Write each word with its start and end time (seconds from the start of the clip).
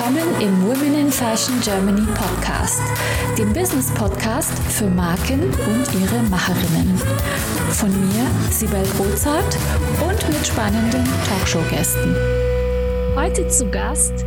willkommen 0.00 0.40
im 0.40 0.62
Women 0.62 0.98
in 0.98 1.12
Fashion 1.12 1.60
Germany 1.60 2.06
Podcast, 2.14 2.80
dem 3.36 3.52
Business 3.52 3.92
Podcast 3.92 4.58
für 4.70 4.88
Marken 4.88 5.42
und 5.42 6.00
ihre 6.00 6.22
Macherinnen. 6.30 6.96
Von 7.68 7.90
mir, 7.90 8.26
Sibel 8.50 8.82
Rozart 8.98 9.58
und 10.00 10.28
mit 10.28 10.46
spannenden 10.46 11.04
Talkshow-Gästen. 11.28 12.16
Heute 13.14 13.46
zu 13.48 13.70
Gast 13.70 14.24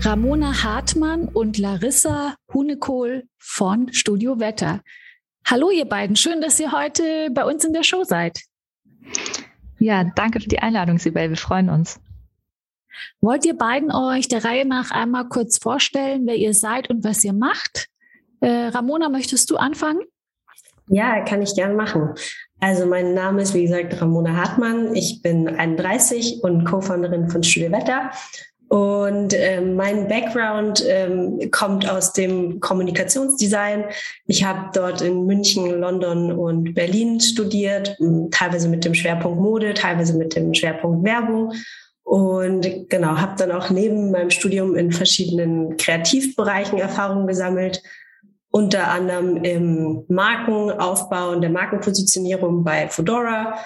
Ramona 0.00 0.62
Hartmann 0.62 1.28
und 1.28 1.56
Larissa 1.56 2.34
Hunekohl 2.52 3.24
von 3.38 3.90
Studio 3.94 4.38
Wetter. 4.40 4.82
Hallo 5.46 5.70
ihr 5.70 5.86
beiden, 5.86 6.16
schön, 6.16 6.42
dass 6.42 6.60
ihr 6.60 6.70
heute 6.70 7.30
bei 7.30 7.46
uns 7.46 7.64
in 7.64 7.72
der 7.72 7.82
Show 7.82 8.04
seid. 8.04 8.42
Ja, 9.78 10.04
danke 10.04 10.40
für 10.40 10.50
die 10.50 10.58
Einladung, 10.58 10.98
Sibel. 10.98 11.30
Wir 11.30 11.38
freuen 11.38 11.70
uns. 11.70 11.98
Wollt 13.20 13.44
ihr 13.44 13.56
beiden 13.56 13.92
euch 13.92 14.28
der 14.28 14.44
Reihe 14.44 14.66
nach 14.66 14.90
einmal 14.90 15.28
kurz 15.28 15.58
vorstellen, 15.58 16.26
wer 16.26 16.36
ihr 16.36 16.54
seid 16.54 16.90
und 16.90 17.04
was 17.04 17.24
ihr 17.24 17.32
macht? 17.32 17.88
Äh, 18.40 18.66
Ramona, 18.68 19.08
möchtest 19.08 19.50
du 19.50 19.56
anfangen? 19.56 20.00
Ja, 20.88 21.20
kann 21.20 21.40
ich 21.40 21.54
gerne 21.54 21.74
machen. 21.74 22.10
Also 22.60 22.86
mein 22.86 23.14
Name 23.14 23.42
ist, 23.42 23.54
wie 23.54 23.64
gesagt, 23.64 24.00
Ramona 24.00 24.36
Hartmann. 24.36 24.94
Ich 24.94 25.22
bin 25.22 25.48
31 25.48 26.42
und 26.42 26.64
Co-Founderin 26.64 27.28
von 27.28 27.42
Studio 27.42 27.72
Wetter. 27.72 28.10
Und 28.68 29.34
ähm, 29.34 29.76
mein 29.76 30.08
Background 30.08 30.84
ähm, 30.88 31.50
kommt 31.50 31.88
aus 31.88 32.12
dem 32.12 32.60
Kommunikationsdesign. 32.60 33.84
Ich 34.26 34.44
habe 34.44 34.70
dort 34.74 35.00
in 35.00 35.26
München, 35.26 35.78
London 35.78 36.32
und 36.32 36.74
Berlin 36.74 37.20
studiert, 37.20 37.96
teilweise 38.30 38.68
mit 38.68 38.84
dem 38.84 38.94
Schwerpunkt 38.94 39.40
Mode, 39.40 39.74
teilweise 39.74 40.16
mit 40.16 40.34
dem 40.34 40.54
Schwerpunkt 40.54 41.04
Werbung 41.04 41.52
und 42.04 42.90
genau, 42.90 43.16
habe 43.16 43.34
dann 43.38 43.50
auch 43.50 43.70
neben 43.70 44.10
meinem 44.10 44.30
Studium 44.30 44.76
in 44.76 44.92
verschiedenen 44.92 45.78
Kreativbereichen 45.78 46.78
Erfahrungen 46.78 47.26
gesammelt, 47.26 47.82
unter 48.50 48.88
anderem 48.88 49.38
im 49.38 50.04
Markenaufbau 50.08 51.30
und 51.30 51.40
der 51.40 51.50
Markenpositionierung 51.50 52.62
bei 52.62 52.88
Fedora. 52.88 53.58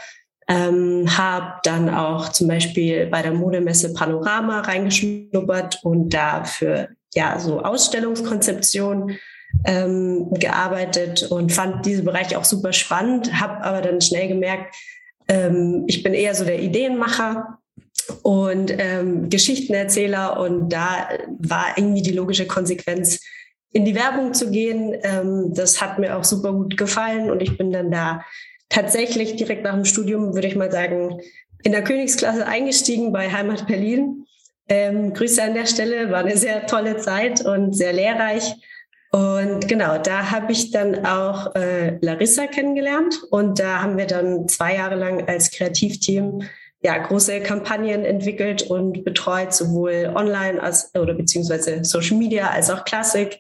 Ähm, 0.49 1.05
habe 1.19 1.57
dann 1.65 1.91
auch 1.95 2.31
zum 2.31 2.49
Beispiel 2.49 3.07
bei 3.09 3.21
der 3.21 3.35
Modemesse 3.35 3.93
Panorama 3.93 4.61
reingeschnuppert 4.61 5.81
und 5.83 6.15
da 6.15 6.45
für 6.45 6.89
ja 7.15 7.39
so 7.39 7.61
Ausstellungskonzeption 7.61 9.19
ähm, 9.67 10.31
gearbeitet 10.31 11.25
und 11.31 11.53
fand 11.53 11.85
diesen 11.85 12.07
Bereich 12.07 12.35
auch 12.35 12.45
super 12.45 12.73
spannend. 12.73 13.39
Habe 13.39 13.63
aber 13.63 13.83
dann 13.83 14.01
schnell 14.01 14.29
gemerkt, 14.29 14.75
ähm, 15.29 15.85
ich 15.87 16.03
bin 16.03 16.15
eher 16.15 16.35
so 16.35 16.47
der 16.47 16.63
Ideenmacher 16.63 17.59
und 18.23 18.73
ähm, 18.77 19.29
Geschichtenerzähler. 19.29 20.41
Und 20.41 20.71
da 20.71 21.09
war 21.39 21.67
irgendwie 21.77 22.03
die 22.03 22.13
logische 22.13 22.47
Konsequenz, 22.47 23.21
in 23.73 23.85
die 23.85 23.95
Werbung 23.95 24.35
zu 24.35 24.51
gehen. 24.51 24.95
Ähm, 25.03 25.53
das 25.55 25.81
hat 25.81 25.99
mir 25.99 26.17
auch 26.17 26.25
super 26.25 26.53
gut 26.53 26.77
gefallen 26.77 27.31
und 27.31 27.43
ich 27.43 27.59
bin 27.59 27.73
dann 27.73 27.91
da 27.91 28.25
tatsächlich 28.69 29.37
direkt 29.37 29.65
nach 29.65 29.75
dem 29.75 29.85
Studium, 29.85 30.35
würde 30.35 30.49
ich 30.49 30.57
mal 30.57 30.71
sagen, 30.71 31.21
in 31.63 31.73
der 31.73 31.85
Königsklasse 31.85 32.47
eingestiegen 32.47 33.13
bei 33.13 33.31
Heimat 33.31 33.67
Berlin. 33.67 34.25
Ähm, 34.69 35.15
Grüße 35.15 35.43
an 35.43 35.55
der 35.55 35.67
Stelle, 35.67 36.11
war 36.11 36.21
eine 36.21 36.37
sehr 36.37 36.67
tolle 36.67 36.99
Zeit 36.99 37.45
und 37.45 37.73
sehr 37.73 37.93
lehrreich. 37.93 38.55
Und 39.11 39.67
genau, 39.67 39.97
da 39.97 40.31
habe 40.31 40.53
ich 40.53 40.71
dann 40.71 41.07
auch 41.07 41.55
äh, 41.55 41.97
Larissa 42.03 42.47
kennengelernt 42.47 43.23
und 43.31 43.59
da 43.59 43.81
haben 43.81 43.97
wir 43.97 44.07
dann 44.07 44.49
zwei 44.49 44.75
Jahre 44.75 44.97
lang 44.97 45.27
als 45.27 45.51
Kreativteam 45.51 46.43
ja, 46.81 46.97
große 46.99 47.41
Kampagnen 47.41 48.05
entwickelt 48.05 48.63
und 48.63 49.05
betreut, 49.05 49.53
sowohl 49.53 50.13
online 50.15 50.63
als 50.63 50.95
oder 50.95 51.15
beziehungsweise 51.15 51.85
Social 51.85 52.17
Media 52.17 52.51
als 52.51 52.71
auch 52.71 52.85
Klassik. 52.85 53.39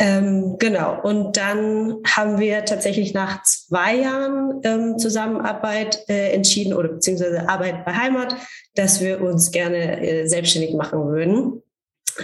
Ähm, 0.00 0.56
genau. 0.58 1.00
Und 1.02 1.36
dann 1.36 1.96
haben 2.06 2.38
wir 2.38 2.64
tatsächlich 2.64 3.14
nach 3.14 3.42
zwei 3.42 3.96
Jahren 3.96 4.60
ähm, 4.62 4.98
Zusammenarbeit 4.98 6.04
äh, 6.08 6.30
entschieden 6.30 6.72
oder 6.72 6.88
beziehungsweise 6.88 7.48
Arbeit 7.48 7.84
bei 7.84 7.92
Heimat, 7.94 8.36
dass 8.76 9.00
wir 9.00 9.20
uns 9.20 9.50
gerne 9.50 10.00
äh, 10.00 10.26
selbstständig 10.28 10.74
machen 10.74 11.08
würden. 11.08 11.62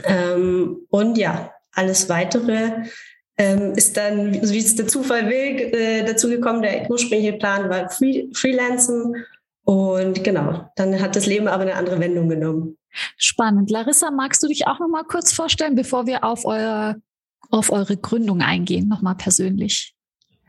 Ähm, 0.04 0.86
und 0.90 1.18
ja, 1.18 1.52
alles 1.72 2.08
weitere 2.08 2.84
ähm, 3.36 3.72
ist 3.74 3.96
dann, 3.96 4.32
wie 4.32 4.58
es 4.58 4.76
der 4.76 4.86
Zufall 4.86 5.28
will, 5.28 5.74
äh, 5.74 6.04
dazu 6.04 6.28
gekommen. 6.28 6.62
Der 6.62 6.88
ursprüngliche 6.88 7.32
Plan 7.32 7.68
war 7.68 7.90
Free 7.90 8.28
Freelancen 8.32 9.16
und 9.64 10.22
genau, 10.24 10.70
dann 10.76 11.00
hat 11.00 11.16
das 11.16 11.26
Leben 11.26 11.48
aber 11.48 11.62
eine 11.62 11.74
andere 11.74 11.98
Wendung 11.98 12.28
genommen. 12.28 12.76
Spannend. 13.16 13.70
Larissa, 13.70 14.10
magst 14.10 14.42
du 14.42 14.46
dich 14.46 14.66
auch 14.66 14.78
noch 14.78 14.88
mal 14.88 15.04
kurz 15.04 15.32
vorstellen, 15.32 15.74
bevor 15.74 16.06
wir 16.06 16.22
auf, 16.22 16.44
euer, 16.44 16.96
auf 17.50 17.70
eure 17.70 17.96
Gründung 17.96 18.40
eingehen, 18.40 18.88
noch 18.88 19.02
mal 19.02 19.14
persönlich? 19.14 19.93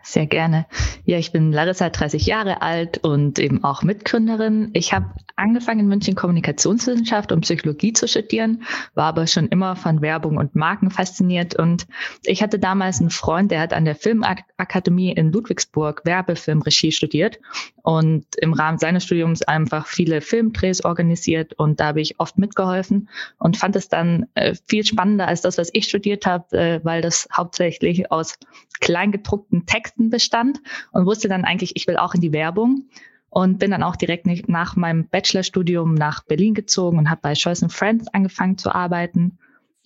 Sehr 0.08 0.28
gerne. 0.28 0.68
Ja, 1.06 1.18
ich 1.18 1.32
bin 1.32 1.52
Larissa, 1.52 1.90
30 1.90 2.28
Jahre 2.28 2.62
alt 2.62 3.00
und 3.00 3.40
eben 3.40 3.64
auch 3.64 3.82
Mitgründerin. 3.82 4.70
Ich 4.74 4.94
habe 4.94 5.08
angefangen 5.36 5.80
in 5.80 5.88
München 5.88 6.14
Kommunikationswissenschaft 6.14 7.32
und 7.32 7.42
Psychologie 7.42 7.92
zu 7.92 8.08
studieren, 8.08 8.64
war 8.94 9.06
aber 9.06 9.26
schon 9.26 9.48
immer 9.48 9.76
von 9.76 10.02
Werbung 10.02 10.38
und 10.38 10.56
Marken 10.56 10.92
fasziniert. 10.92 11.56
Und 11.56 11.88
ich 12.24 12.44
hatte 12.44 12.60
damals 12.60 13.00
einen 13.00 13.10
Freund, 13.10 13.50
der 13.50 13.60
hat 13.60 13.74
an 13.74 13.84
der 13.84 13.96
Filmakademie 13.96 15.12
in 15.12 15.32
Ludwigsburg 15.32 16.04
Werbefilmregie 16.06 16.92
studiert 16.92 17.40
und 17.82 18.26
im 18.38 18.54
Rahmen 18.54 18.78
seines 18.78 19.06
Studiums 19.06 19.42
einfach 19.42 19.88
viele 19.88 20.22
Filmdrehs 20.22 20.84
organisiert 20.84 21.54
und 21.54 21.80
da 21.80 21.88
habe 21.88 22.02
ich 22.02 22.20
oft 22.20 22.38
mitgeholfen 22.38 23.10
und 23.38 23.58
fand 23.58 23.76
es 23.76 23.90
dann 23.90 24.26
äh, 24.34 24.56
viel 24.68 24.84
spannender 24.84 25.28
als 25.28 25.42
das, 25.42 25.58
was 25.58 25.70
ich 25.72 25.86
studiert 25.86 26.26
habe, 26.26 26.58
äh, 26.58 26.80
weil 26.84 27.02
das 27.02 27.28
hauptsächlich 27.32 28.12
aus 28.12 28.40
kleingedruckten 28.80 29.66
Texten 29.66 29.95
Bestand 29.98 30.62
und 30.92 31.06
wusste 31.06 31.28
dann 31.28 31.46
eigentlich, 31.46 31.76
ich 31.76 31.88
will 31.88 31.98
auch 31.98 32.14
in 32.14 32.22
die 32.22 32.34
Werbung 32.34 32.90
und 33.30 33.60
bin 33.60 33.72
dann 33.72 33.84
auch 33.84 33.96
direkt 33.96 34.26
nach 34.48 34.76
meinem 34.76 35.08
Bachelorstudium 35.08 35.94
nach 35.94 36.24
Berlin 36.24 36.54
gezogen 36.54 36.98
und 36.98 37.10
habe 37.10 37.22
bei 37.22 37.34
Choice 37.34 37.66
Friends 37.70 38.08
angefangen 38.14 38.58
zu 38.58 38.74
arbeiten 38.74 39.40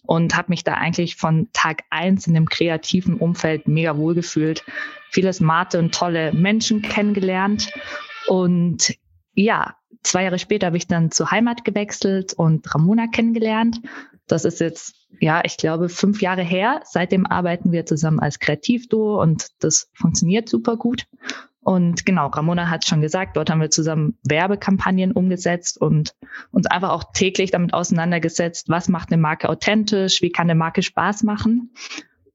und 0.04 0.36
habe 0.36 0.50
mich 0.50 0.64
da 0.64 0.74
eigentlich 0.76 1.16
von 1.16 1.50
Tag 1.54 1.84
eins 1.90 2.28
in 2.28 2.34
dem 2.34 2.48
kreativen 2.48 3.16
Umfeld 3.16 3.68
mega 3.68 3.98
wohl 3.98 4.16
gefühlt, 4.16 4.64
viele 5.10 5.34
smarte 5.34 5.80
und 5.80 5.94
tolle 5.94 6.34
Menschen 6.34 6.82
kennengelernt 6.82 7.72
und 8.28 8.96
ja, 9.34 9.76
zwei 10.04 10.24
Jahre 10.24 10.40
später 10.40 10.68
habe 10.68 10.78
ich 10.78 10.88
dann 10.88 11.12
zur 11.12 11.32
Heimat 11.32 11.66
gewechselt 11.66 12.34
und 12.34 12.74
Ramona 12.74 13.08
kennengelernt. 13.08 13.82
Das 14.28 14.46
ist 14.46 14.60
jetzt 14.60 14.96
ja, 15.20 15.42
ich 15.44 15.58
glaube, 15.58 15.90
fünf 15.90 16.22
Jahre 16.22 16.42
her. 16.42 16.82
Seitdem 16.84 17.26
arbeiten 17.26 17.72
wir 17.72 17.86
zusammen 17.86 18.20
als 18.20 18.40
Kreativduo 18.40 19.22
und 19.22 19.48
das 19.60 19.90
funktioniert 19.94 20.50
super 20.50 20.78
gut. 20.78 21.06
Und 21.62 22.06
genau, 22.06 22.28
Ramona 22.28 22.70
hat 22.70 22.86
schon 22.88 23.02
gesagt, 23.02 23.36
dort 23.38 23.50
haben 23.50 23.62
wir 23.62 23.70
zusammen 23.70 24.18
Werbekampagnen 24.24 25.12
umgesetzt 25.12 25.80
und 25.80 26.16
uns 26.52 26.66
einfach 26.66 26.90
auch 26.90 27.12
täglich 27.14 27.52
damit 27.52 27.74
auseinandergesetzt, 27.74 28.70
was 28.70 28.88
macht 28.88 29.12
eine 29.12 29.22
Marke 29.22 29.50
authentisch, 29.50 30.22
wie 30.22 30.32
kann 30.32 30.50
eine 30.50 30.56
Marke 30.58 30.82
Spaß 30.82 31.24
machen. 31.24 31.74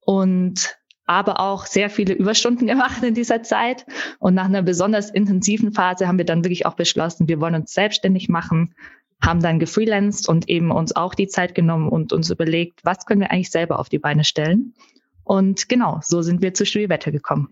Und 0.01 0.77
aber 1.07 1.41
auch 1.41 1.67
sehr 1.67 1.91
viele 1.91 2.15
Überstunden 2.15 2.67
gemacht 2.69 3.03
in 3.03 3.15
dieser 3.15 3.43
Zeit. 3.43 3.87
Und 4.19 4.35
nach 4.35 4.45
einer 4.45 4.63
besonders 4.63 5.11
intensiven 5.11 5.73
Phase 5.73 6.07
haben 6.07 6.19
wir 6.19 6.25
dann 6.25 6.45
wirklich 6.45 6.67
auch 6.67 6.75
beschlossen, 6.75 7.29
wir 7.29 7.41
wollen 7.41 7.55
uns 7.55 7.73
selbstständig 7.73 8.29
machen, 8.29 8.75
haben 9.25 9.41
dann 9.41 9.59
gefreelanced 9.59 10.29
und 10.29 10.49
eben 10.49 10.71
uns 10.71 10.95
auch 10.95 11.15
die 11.15 11.29
Zeit 11.29 11.55
genommen 11.55 11.89
und 11.89 12.13
uns 12.13 12.31
überlegt, 12.31 12.81
was 12.85 13.07
können 13.07 13.21
wir 13.21 13.31
eigentlich 13.31 13.51
selber 13.51 13.79
auf 13.79 13.89
die 13.89 13.99
Beine 13.99 14.25
stellen. 14.25 14.75
Und 15.25 15.69
genau, 15.69 16.01
so 16.03 16.23
sind 16.23 16.43
wir 16.43 16.55
zu 16.55 16.67
Studio 16.67 16.89
Wetter 16.89 17.11
gekommen. 17.11 17.49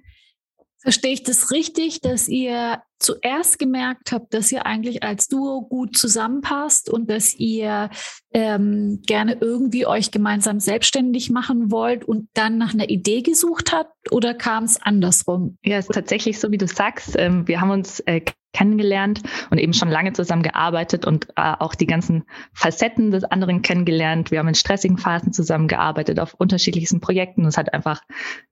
Verstehe 0.82 1.12
ich 1.12 1.22
das 1.22 1.52
richtig, 1.52 2.00
dass 2.00 2.26
ihr 2.26 2.82
zuerst 2.98 3.60
gemerkt 3.60 4.10
habt, 4.10 4.34
dass 4.34 4.50
ihr 4.50 4.66
eigentlich 4.66 5.04
als 5.04 5.28
Duo 5.28 5.62
gut 5.62 5.96
zusammenpasst 5.96 6.90
und 6.90 7.08
dass 7.08 7.36
ihr 7.36 7.88
ähm, 8.32 9.00
gerne 9.06 9.38
irgendwie 9.40 9.86
euch 9.86 10.10
gemeinsam 10.10 10.58
selbstständig 10.58 11.30
machen 11.30 11.70
wollt 11.70 12.04
und 12.04 12.28
dann 12.34 12.58
nach 12.58 12.74
einer 12.74 12.90
Idee 12.90 13.22
gesucht 13.22 13.72
habt 13.72 14.10
oder 14.10 14.34
kam 14.34 14.64
es 14.64 14.82
andersrum? 14.82 15.56
Ja, 15.62 15.78
es 15.78 15.86
ist 15.86 15.94
tatsächlich 15.94 16.40
so, 16.40 16.50
wie 16.50 16.58
du 16.58 16.66
sagst. 16.66 17.14
Ähm, 17.16 17.46
wir 17.46 17.60
haben 17.60 17.70
uns 17.70 18.00
äh, 18.00 18.20
kennengelernt 18.52 19.22
und 19.50 19.58
eben 19.58 19.72
schon 19.72 19.88
lange 19.88 20.12
zusammen 20.12 20.42
gearbeitet 20.42 21.06
und 21.06 21.28
äh, 21.36 21.54
auch 21.58 21.74
die 21.74 21.86
ganzen 21.86 22.24
Facetten 22.52 23.10
des 23.10 23.24
anderen 23.24 23.62
kennengelernt. 23.62 24.30
Wir 24.30 24.38
haben 24.38 24.48
in 24.48 24.54
stressigen 24.54 24.98
Phasen 24.98 25.32
zusammengearbeitet 25.32 26.20
auf 26.20 26.34
unterschiedlichsten 26.34 27.00
Projekten. 27.00 27.46
Es 27.46 27.56
hat 27.56 27.72
einfach 27.72 28.02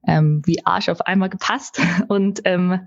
ähm, 0.07 0.43
wie 0.47 0.65
Arsch 0.65 0.89
auf 0.89 1.03
einmal 1.03 1.29
gepasst. 1.29 1.81
Und 2.09 2.41
ähm, 2.45 2.81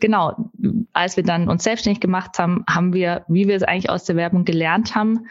genau, 0.00 0.50
als 0.92 1.16
wir 1.16 1.24
dann 1.24 1.48
uns 1.48 1.64
selbstständig 1.64 2.00
gemacht 2.00 2.38
haben, 2.38 2.64
haben 2.68 2.92
wir, 2.92 3.24
wie 3.28 3.48
wir 3.48 3.56
es 3.56 3.62
eigentlich 3.62 3.90
aus 3.90 4.04
der 4.04 4.16
Werbung 4.16 4.44
gelernt 4.44 4.94
haben, 4.94 5.26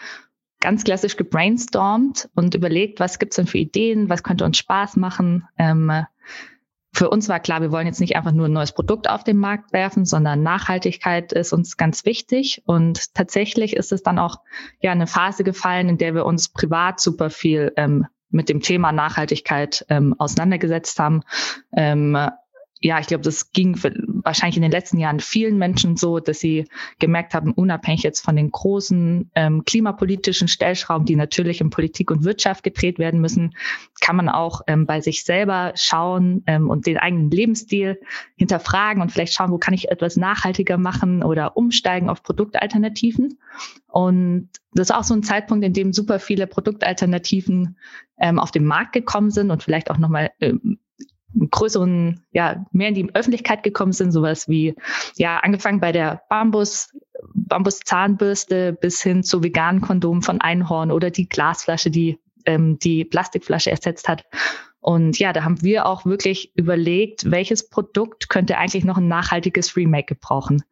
ganz 0.60 0.84
klassisch 0.84 1.18
gebrainstormt 1.18 2.30
und 2.36 2.56
überlegt, 2.56 3.00
was 3.00 3.20
gibt's 3.20 3.36
denn 3.36 3.48
für 3.48 3.60
Ideen, 3.60 4.10
was 4.10 4.24
könnte 4.24 4.46
uns 4.46 4.58
Spaß 4.58 4.96
machen. 4.98 5.48
Ähm, 5.58 5.92
für 6.98 7.12
uns 7.12 7.30
war 7.30 7.40
klar, 7.40 7.62
wir 7.62 7.72
wollen 7.72 7.86
jetzt 7.86 8.00
nicht 8.00 8.16
einfach 8.16 8.32
nur 8.32 8.48
ein 8.48 8.54
neues 8.54 8.72
Produkt 8.72 9.08
auf 9.08 9.24
den 9.24 9.38
Markt 9.38 9.72
werfen, 9.72 10.04
sondern 10.04 10.42
Nachhaltigkeit 10.42 11.32
ist 11.32 11.54
uns 11.54 11.78
ganz 11.78 12.06
wichtig. 12.06 12.64
Und 12.66 13.14
tatsächlich 13.14 13.76
ist 13.76 13.92
es 13.92 14.02
dann 14.02 14.18
auch 14.18 14.40
ja 14.80 14.94
eine 14.94 15.06
Phase 15.06 15.44
gefallen, 15.44 15.90
in 15.90 16.00
der 16.00 16.16
wir 16.16 16.26
uns 16.26 16.50
privat 16.50 17.00
super 17.00 17.30
viel 17.30 17.72
ähm, 17.76 18.08
mit 18.32 18.50
dem 18.50 18.62
Thema 18.62 18.92
Nachhaltigkeit 18.92 19.86
ähm, 19.90 20.16
auseinandergesetzt 20.18 20.98
haben. 20.98 21.22
Ähm, 21.72 22.18
ja, 22.80 23.00
ich 23.00 23.08
glaube, 23.08 23.24
das 23.24 23.52
ging 23.52 23.76
wahrscheinlich 24.24 24.58
in 24.58 24.62
den 24.62 24.72
letzten 24.72 25.00
Jahren 25.00 25.20
vielen 25.20 25.58
Menschen 25.58 25.98
so, 25.98 26.20
dass 26.20 26.40
sie 26.40 26.68
gemerkt 27.00 27.34
haben, 27.34 27.52
unabhängig 27.54 28.04
jetzt 28.04 28.22
von 28.22 28.36
den 28.36 28.52
großen 28.52 29.32
ähm, 29.34 29.66
klimapolitischen 29.66 30.48
Stellschrauben, 30.48 31.06
die 31.06 31.16
natürlich 31.16 31.60
in 31.60 31.72
Politik 31.72 32.12
und 32.12 32.24
Wirtschaft 32.24 32.64
gedreht 32.64 33.00
werden 33.00 33.20
müssen, 33.20 33.56
kann 34.00 34.16
man 34.16 34.30
auch 34.30 34.62
ähm, 34.68 34.86
bei 34.86 35.02
sich 35.02 35.24
selber 35.24 35.74
schauen 35.76 36.44
ähm, 36.46 36.70
und 36.70 36.86
den 36.86 36.98
eigenen 36.98 37.32
Lebensstil 37.32 38.00
hinterfragen 38.36 39.02
und 39.02 39.12
vielleicht 39.12 39.34
schauen, 39.34 39.52
wo 39.52 39.58
kann 39.58 39.74
ich 39.74 39.90
etwas 39.90 40.16
nachhaltiger 40.16 40.78
machen 40.78 41.24
oder 41.24 41.58
umsteigen 41.58 42.10
auf 42.10 42.22
Produktalternativen. 42.22 43.40
Und 43.88 44.50
das 44.74 44.90
ist 44.90 44.96
auch 44.96 45.04
so 45.04 45.16
ein 45.16 45.24
Zeitpunkt, 45.24 45.66
in 45.66 45.74
dem 45.74 45.94
super 45.94 46.20
viele 46.20 46.46
Produktalternativen 46.46 47.78
ähm, 48.20 48.38
auf 48.38 48.52
den 48.52 48.66
Markt 48.66 48.94
gekommen 48.94 49.32
sind 49.32 49.50
und 49.50 49.64
vielleicht 49.64 49.90
auch 49.90 49.98
nochmal 49.98 50.30
ähm, 50.40 50.78
größeren, 51.52 52.24
ja, 52.32 52.66
mehr 52.72 52.90
in 52.90 52.96
die 52.96 53.16
Öffentlichkeit 53.16 53.64
gekommen 53.64 53.92
sind, 53.92 54.12
sowas 54.12 54.48
wie, 54.48 54.76
ja, 55.16 55.38
angefangen 55.40 55.80
bei 55.80 55.92
der 55.92 56.22
Bambus, 56.30 56.96
Bambus-Zahnbürste 57.34 58.74
bis 58.74 59.02
hin 59.02 59.24
zu 59.24 59.44
veganen 59.44 59.82
Kondomen 59.82 60.22
von 60.22 60.42
Einhorn 60.42 60.92
oder 60.92 61.10
die 61.12 61.28
Glasflasche, 61.28 61.92
die 61.92 62.20
ähm, 62.46 62.80
die 62.80 63.06
Plastikflasche 63.06 63.72
ersetzt 63.72 64.08
hat. 64.08 64.26
Und 64.80 65.20
ja, 65.20 65.34
da 65.34 65.44
haben 65.44 65.62
wir 65.62 65.86
auch 65.86 66.06
wirklich 66.06 66.56
überlegt, 66.56 67.30
welches 67.30 67.70
Produkt 67.70 68.30
könnte 68.30 68.58
eigentlich 68.58 68.86
noch 68.86 68.98
ein 68.98 69.08
nachhaltiges 69.08 69.76
Remake 69.76 70.16
gebrauchen. 70.16 70.64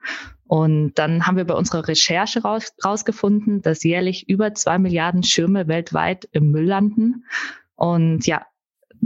Und 0.48 0.94
dann 0.96 1.26
haben 1.26 1.38
wir 1.38 1.44
bei 1.44 1.56
unserer 1.56 1.88
Recherche 1.88 2.44
raus, 2.44 2.74
rausgefunden, 2.84 3.62
dass 3.62 3.84
jährlich 3.84 4.30
über 4.30 4.54
zwei 4.54 4.78
Milliarden 4.78 5.24
Schirme 5.24 5.68
weltweit 5.68 6.30
im 6.32 6.52
Müll 6.52 6.66
landen. 6.66 7.26
Und 7.76 8.26
ja, 8.26 8.46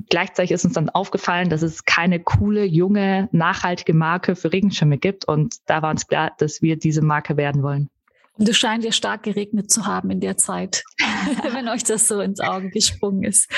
gleichzeitig 0.10 0.52
ist 0.52 0.66
uns 0.66 0.74
dann 0.74 0.90
aufgefallen, 0.90 1.50
dass 1.50 1.62
es 1.62 1.86
keine 1.86 2.20
coole, 2.20 2.64
junge, 2.66 3.30
nachhaltige 3.32 3.94
Marke 3.94 4.36
für 4.36 4.52
Regenschirme 4.52 4.98
gibt. 4.98 5.26
Und 5.26 5.56
da 5.66 5.82
war 5.82 5.92
uns 5.92 6.08
klar, 6.08 6.32
dass 6.38 6.62
wir 6.62 6.78
diese 6.78 7.02
Marke 7.02 7.38
werden 7.38 7.64
wollen. 7.64 7.90
Und 8.38 8.48
es 8.48 8.58
scheint 8.58 8.86
ja 8.86 8.94
stark 8.94 9.24
geregnet 9.24 9.70
zu 9.70 9.86
haben 9.86 10.10
in 10.12 10.22
der 10.22 10.38
Zeit, 10.38 10.84
wenn 11.52 11.68
euch 11.68 11.84
das 11.84 12.08
so 12.08 12.22
ins 12.22 12.40
Auge 12.40 12.70
gesprungen 12.70 13.24
ist. 13.24 13.50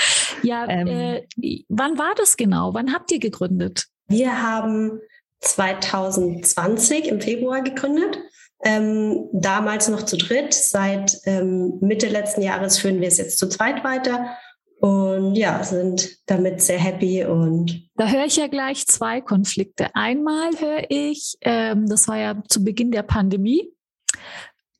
Ja, 0.42 0.68
ähm, 0.68 0.88
äh, 0.88 1.22
wann 1.70 2.00
war 2.00 2.14
das 2.18 2.36
genau? 2.36 2.74
Wann 2.74 2.92
habt 2.92 3.12
ihr 3.12 3.20
gegründet? 3.20 3.86
Wir 4.08 4.42
haben 4.42 5.00
2020 5.42 7.08
im 7.08 7.22
Februar 7.22 7.62
gegründet. 7.62 8.18
Ähm, 8.64 9.30
damals 9.34 9.88
noch 9.88 10.04
zu 10.04 10.18
dritt. 10.18 10.54
Seit 10.54 11.16
ähm, 11.26 11.78
Mitte 11.82 12.08
letzten 12.08 12.42
Jahres 12.42 12.78
führen 12.78 13.02
wir 13.02 13.08
es 13.08 13.18
jetzt 13.18 13.38
zu 13.38 13.50
zweit 13.50 13.84
weiter 13.84 14.36
und 14.82 15.36
ja, 15.36 15.64
sind 15.64 16.18
damit 16.26 16.60
sehr 16.60 16.80
happy 16.80 17.24
und. 17.24 17.88
Da 17.98 18.08
höre 18.10 18.26
ich 18.26 18.38
ja 18.38 18.48
gleich 18.48 18.88
zwei 18.88 19.22
Konflikte. 19.22 19.94
Einmal 19.94 20.50
höre 20.60 20.86
ich, 20.90 21.36
ähm, 21.42 21.88
das 21.88 22.08
war 22.08 22.18
ja 22.18 22.42
zu 22.50 22.64
Beginn 22.64 22.92
der 22.92 23.04
Pandemie. 23.04 23.72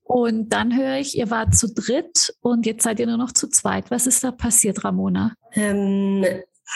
Und 0.02 0.50
dann 0.50 0.76
höre 0.76 0.98
ich, 0.98 1.16
ihr 1.16 1.30
wart 1.30 1.56
zu 1.56 1.72
dritt 1.72 2.34
und 2.42 2.66
jetzt 2.66 2.84
seid 2.84 3.00
ihr 3.00 3.06
nur 3.06 3.18
noch 3.18 3.32
zu 3.32 3.48
zweit. 3.48 3.92
Was 3.92 4.08
ist 4.08 4.24
da 4.24 4.32
passiert, 4.32 4.84
Ramona? 4.84 5.36
Ähm, 5.54 6.26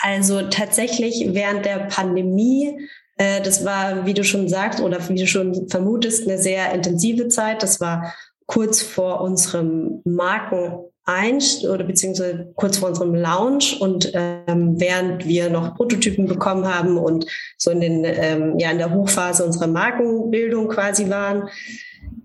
also 0.02 0.42
tatsächlich 0.42 1.26
während 1.34 1.64
der 1.64 1.88
Pandemie, 1.88 2.88
äh, 3.18 3.42
das 3.42 3.64
war, 3.64 4.06
wie 4.06 4.14
du 4.14 4.22
schon 4.22 4.48
sagst 4.48 4.80
oder 4.80 5.06
wie 5.08 5.16
du 5.16 5.26
schon 5.26 5.68
vermutest, 5.68 6.28
eine 6.28 6.38
sehr 6.38 6.72
intensive 6.72 7.26
Zeit. 7.26 7.64
Das 7.64 7.80
war 7.80 8.14
kurz 8.46 8.82
vor 8.82 9.20
unserem 9.20 10.00
Marken 10.04 10.78
Einst 11.06 11.64
oder 11.64 11.84
beziehungsweise 11.84 12.52
kurz 12.56 12.78
vor 12.78 12.88
unserem 12.88 13.14
Launch 13.14 13.80
und 13.80 14.10
ähm, 14.12 14.74
während 14.80 15.24
wir 15.24 15.48
noch 15.48 15.76
Prototypen 15.76 16.26
bekommen 16.26 16.66
haben 16.66 16.98
und 16.98 17.26
so 17.56 17.70
in 17.70 17.80
den 17.80 18.04
ähm, 18.04 18.58
ja 18.58 18.72
in 18.72 18.78
der 18.78 18.92
Hochphase 18.92 19.44
unserer 19.44 19.68
Markenbildung 19.68 20.68
quasi 20.68 21.08
waren. 21.08 21.48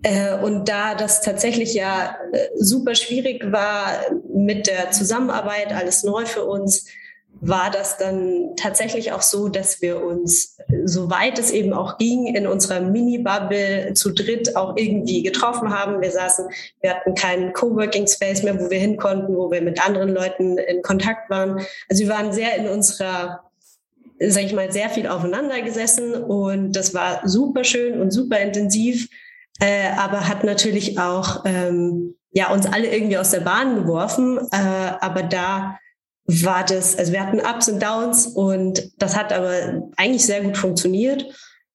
Äh, 0.02 0.36
und 0.42 0.68
da 0.68 0.96
das 0.96 1.22
tatsächlich 1.22 1.76
ja 1.76 2.16
äh, 2.32 2.48
super 2.56 2.96
schwierig 2.96 3.52
war 3.52 4.00
mit 4.34 4.66
der 4.66 4.90
Zusammenarbeit 4.90 5.72
alles 5.74 6.04
neu 6.04 6.26
für 6.26 6.46
uns 6.46 6.88
war 7.44 7.72
das 7.72 7.98
dann 7.98 8.56
tatsächlich 8.56 9.12
auch 9.12 9.24
so, 9.24 9.50
dass 9.50 9.82
wir 9.82 10.04
uns, 10.04 10.58
soweit 10.86 11.40
es 11.40 11.50
eben 11.50 11.74
auch 11.74 11.98
ging, 11.98 12.36
in 12.36 12.46
unserer 12.46 12.82
Mini-Bubble 12.82 13.94
zu 13.96 14.12
dritt 14.12 14.56
auch 14.56 14.78
irgendwie 14.78 15.24
getroffen 15.24 15.74
haben. 15.74 16.02
Wir 16.02 16.12
saßen, 16.12 16.48
wir 16.82 16.92
hatten 16.92 17.16
keinen 17.16 17.52
Coworking 17.54 18.08
Space 18.08 18.44
mehr, 18.44 18.60
wo 18.60 18.70
wir 18.70 18.78
hin 18.78 18.98
konnten, 18.98 19.36
wo 19.36 19.50
wir 19.50 19.62
mit 19.62 19.84
anderen 19.84 20.14
Leuten 20.14 20.60
in 20.60 20.84
Kontakt 20.84 21.32
waren. 21.32 21.60
Also 21.90 22.04
wir 22.04 22.10
waren 22.10 22.32
sehr 22.32 22.56
in 22.56 22.68
unserer 22.68 23.44
sag 24.24 24.44
ich 24.44 24.54
mal, 24.54 24.72
sehr 24.72 24.92
viel 24.92 25.08
aufeinander 25.08 25.64
gesessen 25.64 26.14
und 26.14 26.74
das 26.74 26.94
war 26.94 27.28
super 27.28 27.64
schön 27.64 28.00
und 28.00 28.12
super 28.12 28.40
intensiv, 28.40 29.10
äh, 29.60 29.90
aber 29.98 30.28
hat 30.28 30.44
natürlich 30.44 31.00
auch 31.00 31.44
ähm, 31.46 32.14
ja 32.32 32.52
uns 32.52 32.68
alle 32.68 32.94
irgendwie 32.94 33.18
aus 33.18 33.32
der 33.32 33.40
Bahn 33.40 33.76
geworfen. 33.76 34.38
Äh, 34.52 34.94
aber 35.00 35.24
da 35.24 35.80
war 36.44 36.64
das, 36.64 36.98
also 36.98 37.12
wir 37.12 37.22
hatten 37.26 37.40
Ups 37.40 37.70
und 37.70 37.82
Downs 37.82 38.28
und 38.28 38.92
das 38.98 39.16
hat 39.16 39.34
aber 39.34 39.90
eigentlich 39.98 40.26
sehr 40.26 40.42
gut 40.42 40.58
funktioniert. 40.58 41.26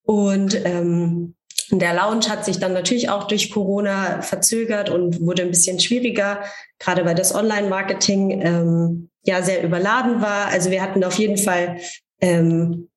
Und 0.03 0.55
ähm, 0.65 1.35
der 1.71 1.95
Lounge 1.95 2.29
hat 2.29 2.45
sich 2.45 2.59
dann 2.59 2.73
natürlich 2.73 3.11
auch 3.11 3.25
durch 3.25 3.51
Corona 3.51 4.23
verzögert 4.23 4.89
und 4.89 5.21
wurde 5.21 5.43
ein 5.43 5.51
bisschen 5.51 5.81
schwieriger, 5.81 6.45
gerade 6.79 7.05
weil 7.05 7.17
das 7.17 7.35
Online-Marketing 7.35 8.41
ähm, 8.41 9.11
ja 9.25 9.43
sehr 9.43 9.65
überladen 9.65 10.21
war. 10.21 10.47
Also 10.47 10.71
wir 10.71 10.81
hatten 10.81 11.03
auf 11.03 11.19
jeden 11.19 11.39
Fall, 11.39 11.79
ähm, 12.21 12.89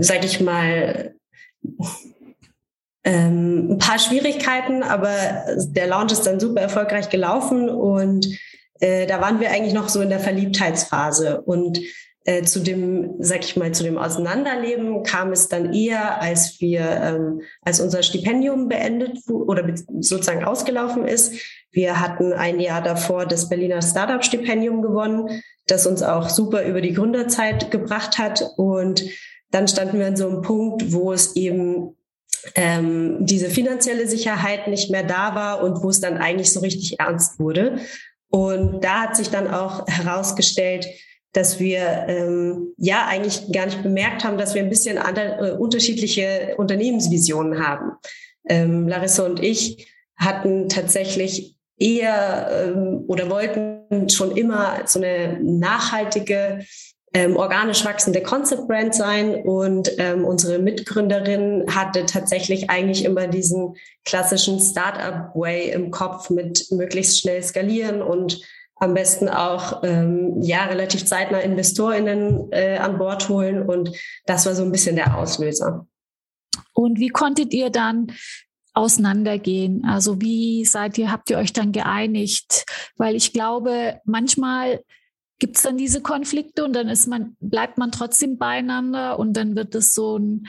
sag 0.00 0.24
ich 0.24 0.40
mal, 0.40 1.14
ähm, 3.04 3.72
ein 3.72 3.78
paar 3.78 4.00
Schwierigkeiten, 4.00 4.82
aber 4.82 5.14
der 5.68 5.86
Lounge 5.86 6.12
ist 6.12 6.26
dann 6.26 6.40
super 6.40 6.60
erfolgreich 6.60 7.08
gelaufen 7.08 7.68
und 7.68 8.26
äh, 8.80 9.06
da 9.06 9.20
waren 9.20 9.40
wir 9.40 9.50
eigentlich 9.50 9.74
noch 9.74 9.88
so 9.88 10.00
in 10.00 10.10
der 10.10 10.20
Verliebtheitsphase 10.20 11.40
und 11.42 11.80
äh, 12.26 12.42
zu 12.42 12.58
dem, 12.58 13.14
sag 13.20 13.44
ich 13.44 13.56
mal, 13.56 13.72
zu 13.72 13.84
dem 13.84 13.98
Auseinanderleben 13.98 15.04
kam 15.04 15.30
es 15.30 15.48
dann 15.48 15.72
eher, 15.72 16.20
als 16.20 16.60
wir, 16.60 16.80
ähm, 16.80 17.42
als 17.62 17.80
unser 17.80 18.02
Stipendium 18.02 18.68
beendet 18.68 19.18
oder 19.30 19.64
sozusagen 20.00 20.44
ausgelaufen 20.44 21.06
ist. 21.06 21.34
Wir 21.70 22.00
hatten 22.00 22.32
ein 22.32 22.58
Jahr 22.58 22.82
davor 22.82 23.26
das 23.26 23.48
Berliner 23.48 23.80
Startup-Stipendium 23.80 24.82
gewonnen, 24.82 25.40
das 25.68 25.86
uns 25.86 26.02
auch 26.02 26.28
super 26.28 26.64
über 26.64 26.80
die 26.80 26.94
Gründerzeit 26.94 27.70
gebracht 27.70 28.18
hat. 28.18 28.42
Und 28.56 29.04
dann 29.52 29.68
standen 29.68 30.00
wir 30.00 30.06
an 30.08 30.16
so 30.16 30.28
einem 30.28 30.42
Punkt, 30.42 30.92
wo 30.92 31.12
es 31.12 31.36
eben 31.36 31.96
ähm, 32.54 33.18
diese 33.20 33.50
finanzielle 33.50 34.06
Sicherheit 34.08 34.68
nicht 34.68 34.90
mehr 34.90 35.02
da 35.02 35.34
war 35.34 35.62
und 35.62 35.82
wo 35.82 35.90
es 35.90 36.00
dann 36.00 36.18
eigentlich 36.18 36.52
so 36.52 36.60
richtig 36.60 36.98
ernst 36.98 37.38
wurde. 37.38 37.78
Und 38.30 38.82
da 38.82 39.02
hat 39.02 39.16
sich 39.16 39.30
dann 39.30 39.48
auch 39.48 39.86
herausgestellt, 39.86 40.86
dass 41.32 41.60
wir 41.60 42.06
ähm, 42.08 42.72
ja 42.78 43.06
eigentlich 43.06 43.52
gar 43.52 43.66
nicht 43.66 43.82
bemerkt 43.82 44.24
haben, 44.24 44.38
dass 44.38 44.54
wir 44.54 44.62
ein 44.62 44.70
bisschen 44.70 44.96
andere, 44.96 45.50
äh, 45.50 45.52
unterschiedliche 45.52 46.54
Unternehmensvisionen 46.56 47.66
haben. 47.66 47.92
Ähm, 48.48 48.88
Larissa 48.88 49.24
und 49.24 49.42
ich 49.42 49.86
hatten 50.16 50.68
tatsächlich 50.68 51.56
eher 51.78 52.48
ähm, 52.50 53.04
oder 53.06 53.28
wollten 53.28 54.08
schon 54.08 54.34
immer 54.36 54.80
so 54.86 54.98
eine 54.98 55.38
nachhaltige 55.42 56.64
ähm, 57.16 57.36
organisch 57.36 57.82
wachsende 57.86 58.22
Concept 58.22 58.68
Brand 58.68 58.94
sein 58.94 59.36
und 59.36 59.90
ähm, 59.96 60.26
unsere 60.26 60.58
Mitgründerin 60.58 61.64
hatte 61.74 62.04
tatsächlich 62.04 62.68
eigentlich 62.68 63.06
immer 63.06 63.26
diesen 63.26 63.74
klassischen 64.04 64.60
Startup 64.60 65.34
Way 65.34 65.70
im 65.70 65.90
Kopf 65.90 66.28
mit 66.28 66.66
möglichst 66.70 67.18
schnell 67.18 67.42
skalieren 67.42 68.02
und 68.02 68.42
am 68.74 68.92
besten 68.92 69.30
auch 69.30 69.82
ähm, 69.82 70.42
ja 70.42 70.66
relativ 70.66 71.06
zeitnah 71.06 71.38
InvestorInnen 71.38 72.52
äh, 72.52 72.76
an 72.76 72.98
Bord 72.98 73.30
holen 73.30 73.62
und 73.62 73.96
das 74.26 74.44
war 74.44 74.54
so 74.54 74.62
ein 74.62 74.70
bisschen 74.70 74.96
der 74.96 75.16
Auslöser. 75.16 75.86
Und 76.74 76.98
wie 76.98 77.08
konntet 77.08 77.54
ihr 77.54 77.70
dann 77.70 78.08
auseinandergehen? 78.74 79.86
Also 79.86 80.20
wie 80.20 80.66
seid 80.66 80.98
ihr, 80.98 81.10
habt 81.10 81.30
ihr 81.30 81.38
euch 81.38 81.54
dann 81.54 81.72
geeinigt? 81.72 82.66
Weil 82.98 83.16
ich 83.16 83.32
glaube, 83.32 84.02
manchmal 84.04 84.82
gibt 85.38 85.56
es 85.56 85.62
dann 85.62 85.76
diese 85.76 86.00
Konflikte 86.00 86.64
und 86.64 86.72
dann 86.72 86.88
ist 86.88 87.06
man, 87.06 87.36
bleibt 87.40 87.78
man 87.78 87.92
trotzdem 87.92 88.38
beieinander 88.38 89.18
und 89.18 89.34
dann 89.34 89.54
wird 89.56 89.74
es 89.74 89.92
so 89.92 90.16
ein 90.16 90.46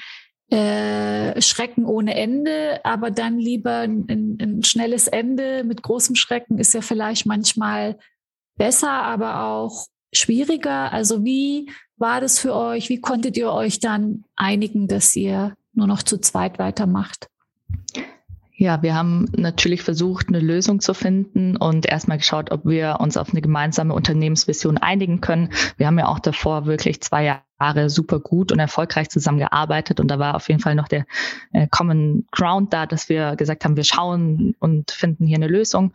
äh, 0.49 1.41
Schrecken 1.41 1.85
ohne 1.85 2.15
Ende, 2.15 2.79
aber 2.85 3.11
dann 3.11 3.37
lieber 3.37 3.79
ein, 3.79 4.05
ein, 4.07 4.63
schnelles 4.63 5.07
Ende 5.07 5.65
mit 5.65 5.83
großem 5.83 6.15
Schrecken 6.15 6.57
ist 6.57 6.73
ja 6.73 6.81
vielleicht 6.81 7.25
manchmal 7.25 7.97
besser, 8.55 8.91
aber 8.91 9.43
auch 9.43 9.87
schwieriger? 10.13 10.93
Also 10.93 11.25
wie 11.25 11.69
war 11.97 12.21
das 12.21 12.39
für 12.39 12.55
euch? 12.55 12.87
Wie 12.87 13.01
konntet 13.01 13.35
ihr 13.35 13.51
euch 13.51 13.79
dann 13.79 14.23
einigen, 14.35 14.87
dass 14.87 15.15
ihr 15.15 15.53
nur 15.73 15.87
noch 15.87 16.01
zu 16.01 16.17
zweit 16.17 16.59
weitermacht? 16.59 17.27
Ja, 18.59 18.81
wir 18.81 18.95
haben 18.95 19.25
natürlich 19.37 19.83
versucht, 19.83 20.29
eine 20.29 20.39
Lösung 20.39 20.79
zu 20.79 20.95
finden 20.95 21.57
und 21.57 21.85
erstmal 21.85 22.17
geschaut, 22.17 22.51
ob 22.51 22.65
wir 22.65 22.97
uns 22.99 23.15
auf 23.15 23.29
eine 23.29 23.41
gemeinsame 23.41 23.93
Unternehmensvision 23.93 24.79
einigen 24.79 25.21
können. 25.21 25.49
Wir 25.77 25.85
haben 25.85 25.99
ja 25.99 26.07
auch 26.07 26.17
davor 26.17 26.65
wirklich 26.65 26.99
zwei 27.01 27.39
Jahre 27.59 27.91
super 27.91 28.19
gut 28.19 28.51
und 28.51 28.57
erfolgreich 28.57 29.09
zusammengearbeitet 29.09 29.99
und 29.99 30.07
da 30.07 30.17
war 30.17 30.33
auf 30.33 30.47
jeden 30.47 30.59
Fall 30.59 30.73
noch 30.73 30.87
der 30.87 31.05
äh, 31.53 31.67
Common 31.69 32.25
Ground 32.31 32.73
da, 32.73 32.87
dass 32.87 33.09
wir 33.09 33.35
gesagt 33.35 33.63
haben, 33.63 33.75
wir 33.75 33.83
schauen 33.83 34.55
und 34.57 34.89
finden 34.89 35.27
hier 35.27 35.37
eine 35.37 35.47
Lösung, 35.47 35.93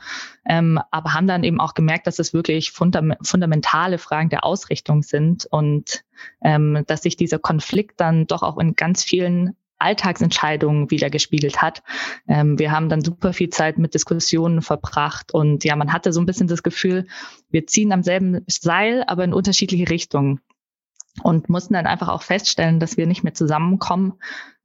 ähm, 0.48 0.78
aber 0.92 1.14
haben 1.14 1.26
dann 1.26 1.42
eben 1.42 1.60
auch 1.60 1.74
gemerkt, 1.74 2.06
dass 2.06 2.20
es 2.20 2.32
wirklich 2.32 2.70
fundam 2.70 3.14
fundamentale 3.22 3.98
Fragen 3.98 4.28
der 4.28 4.44
Ausrichtung 4.44 5.02
sind 5.02 5.46
und 5.46 6.04
ähm, 6.44 6.84
dass 6.86 7.02
sich 7.02 7.16
dieser 7.16 7.40
Konflikt 7.40 7.98
dann 8.00 8.28
doch 8.28 8.44
auch 8.44 8.58
in 8.58 8.74
ganz 8.74 9.02
vielen 9.02 9.56
Alltagsentscheidungen 9.82 10.90
wieder 10.90 11.10
gespiegelt 11.10 11.60
hat. 11.60 11.82
Ähm, 12.28 12.58
wir 12.58 12.72
haben 12.72 12.88
dann 12.88 13.04
super 13.04 13.32
viel 13.32 13.50
Zeit 13.50 13.78
mit 13.78 13.94
Diskussionen 13.94 14.62
verbracht 14.62 15.34
und 15.34 15.64
ja, 15.64 15.76
man 15.76 15.92
hatte 15.92 16.12
so 16.12 16.20
ein 16.20 16.26
bisschen 16.26 16.48
das 16.48 16.62
Gefühl, 16.62 17.06
wir 17.50 17.66
ziehen 17.66 17.92
am 17.92 18.02
selben 18.02 18.44
Seil, 18.46 19.04
aber 19.06 19.24
in 19.24 19.34
unterschiedliche 19.34 19.88
Richtungen 19.90 20.40
und 21.22 21.48
mussten 21.48 21.74
dann 21.74 21.86
einfach 21.86 22.08
auch 22.08 22.22
feststellen, 22.22 22.80
dass 22.80 22.96
wir 22.96 23.06
nicht 23.06 23.22
mehr 23.22 23.34
zusammenkommen. 23.34 24.14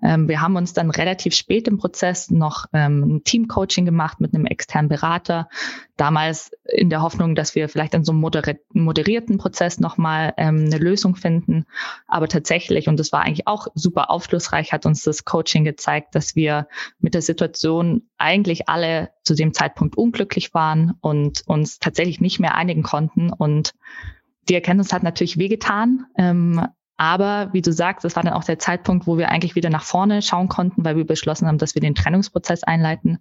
Ähm, 0.02 0.30
wir 0.30 0.42
haben 0.42 0.56
uns 0.56 0.74
dann 0.74 0.92
relativ 0.92 1.34
spät 1.34 1.68
im 1.68 1.78
Prozess 1.78 2.30
noch 2.30 2.68
ähm, 2.72 3.04
ein 3.04 3.24
Teamcoaching 3.24 3.84
gemacht 3.84 4.22
mit 4.22 4.34
einem 4.34 4.46
externen 4.46 4.90
Berater. 4.90 5.50
Damals 5.98 6.52
in 6.66 6.90
der 6.90 7.02
Hoffnung, 7.02 7.36
dass 7.36 7.56
wir 7.56 7.68
vielleicht 7.68 7.96
in 7.96 8.06
so 8.06 8.12
einem 8.12 8.22
moderi 8.22 8.60
moderierten 8.72 9.40
Prozess 9.40 9.80
nochmal 9.80 10.34
ähm, 10.38 10.66
eine 10.68 10.78
Lösung 10.78 11.16
finden. 11.16 11.66
Aber 12.08 12.28
tatsächlich, 12.28 12.88
und 12.88 13.00
das 13.00 13.12
war 13.12 13.24
eigentlich 13.24 13.48
auch 13.48 13.68
super 13.74 14.10
aufschlussreich, 14.10 14.72
hat 14.72 14.86
uns 14.86 15.04
das 15.04 15.26
Coaching 15.26 15.66
gezeigt, 15.66 16.16
dass 16.16 16.36
wir 16.36 16.68
mit 17.00 17.14
der 17.14 17.24
Situation 17.24 18.04
eigentlich 18.18 18.70
alle 18.70 19.10
zu 19.24 19.34
dem 19.34 19.54
Zeitpunkt 19.54 19.98
unglücklich 19.98 20.54
waren 20.54 20.94
und 21.02 21.42
uns 21.48 21.80
tatsächlich 21.80 22.22
nicht 22.22 22.40
mehr 22.40 22.56
einigen 22.56 22.84
konnten 22.84 23.34
und 23.34 23.74
die 24.50 24.56
Erkenntnis 24.56 24.94
hat 24.94 25.04
natürlich 25.04 25.38
wehgetan. 25.38 26.06
Ähm, 26.18 26.68
aber 26.98 27.50
wie 27.54 27.62
du 27.62 27.72
sagst, 27.72 28.04
das 28.04 28.16
war 28.16 28.24
dann 28.24 28.34
auch 28.34 28.44
der 28.44 28.58
Zeitpunkt, 28.58 29.06
wo 29.06 29.20
wir 29.20 29.30
eigentlich 29.30 29.56
wieder 29.56 29.70
nach 29.70 29.84
vorne 29.84 30.24
schauen 30.24 30.50
konnten, 30.50 30.84
weil 30.84 30.98
wir 30.98 31.06
beschlossen 31.06 31.48
haben, 31.48 31.60
dass 31.60 31.76
wir 31.76 31.82
den 31.82 31.94
Trennungsprozess 31.94 32.64
einleiten. 32.64 33.20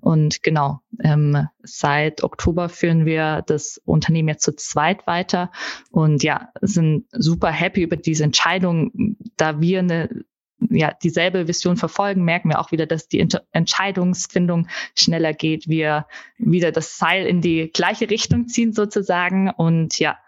Und 0.00 0.42
genau, 0.42 0.80
ähm, 1.00 1.46
seit 1.62 2.24
Oktober 2.24 2.68
führen 2.68 3.06
wir 3.06 3.42
das 3.46 3.80
Unternehmen 3.84 4.28
jetzt 4.28 4.42
zu 4.42 4.56
zweit 4.56 5.06
weiter 5.06 5.52
und 5.92 6.24
ja, 6.24 6.48
sind 6.60 7.06
super 7.12 7.52
happy 7.52 7.82
über 7.82 7.96
diese 7.96 8.24
Entscheidung, 8.24 9.16
da 9.36 9.60
wir 9.60 9.78
eine 9.78 10.24
ja, 10.70 10.92
dieselbe 11.02 11.48
Vision 11.48 11.76
verfolgen, 11.76 12.24
merken 12.24 12.48
wir 12.48 12.60
auch 12.60 12.70
wieder, 12.70 12.86
dass 12.86 13.08
die 13.08 13.26
Entscheidungsfindung 13.52 14.68
schneller 14.94 15.32
geht, 15.32 15.68
wir 15.68 16.06
wieder 16.38 16.70
das 16.70 16.98
Seil 16.98 17.26
in 17.26 17.40
die 17.40 17.70
gleiche 17.72 18.08
Richtung 18.08 18.46
ziehen 18.46 18.72
sozusagen 18.72 19.50
und 19.50 19.98
ja, 19.98 20.18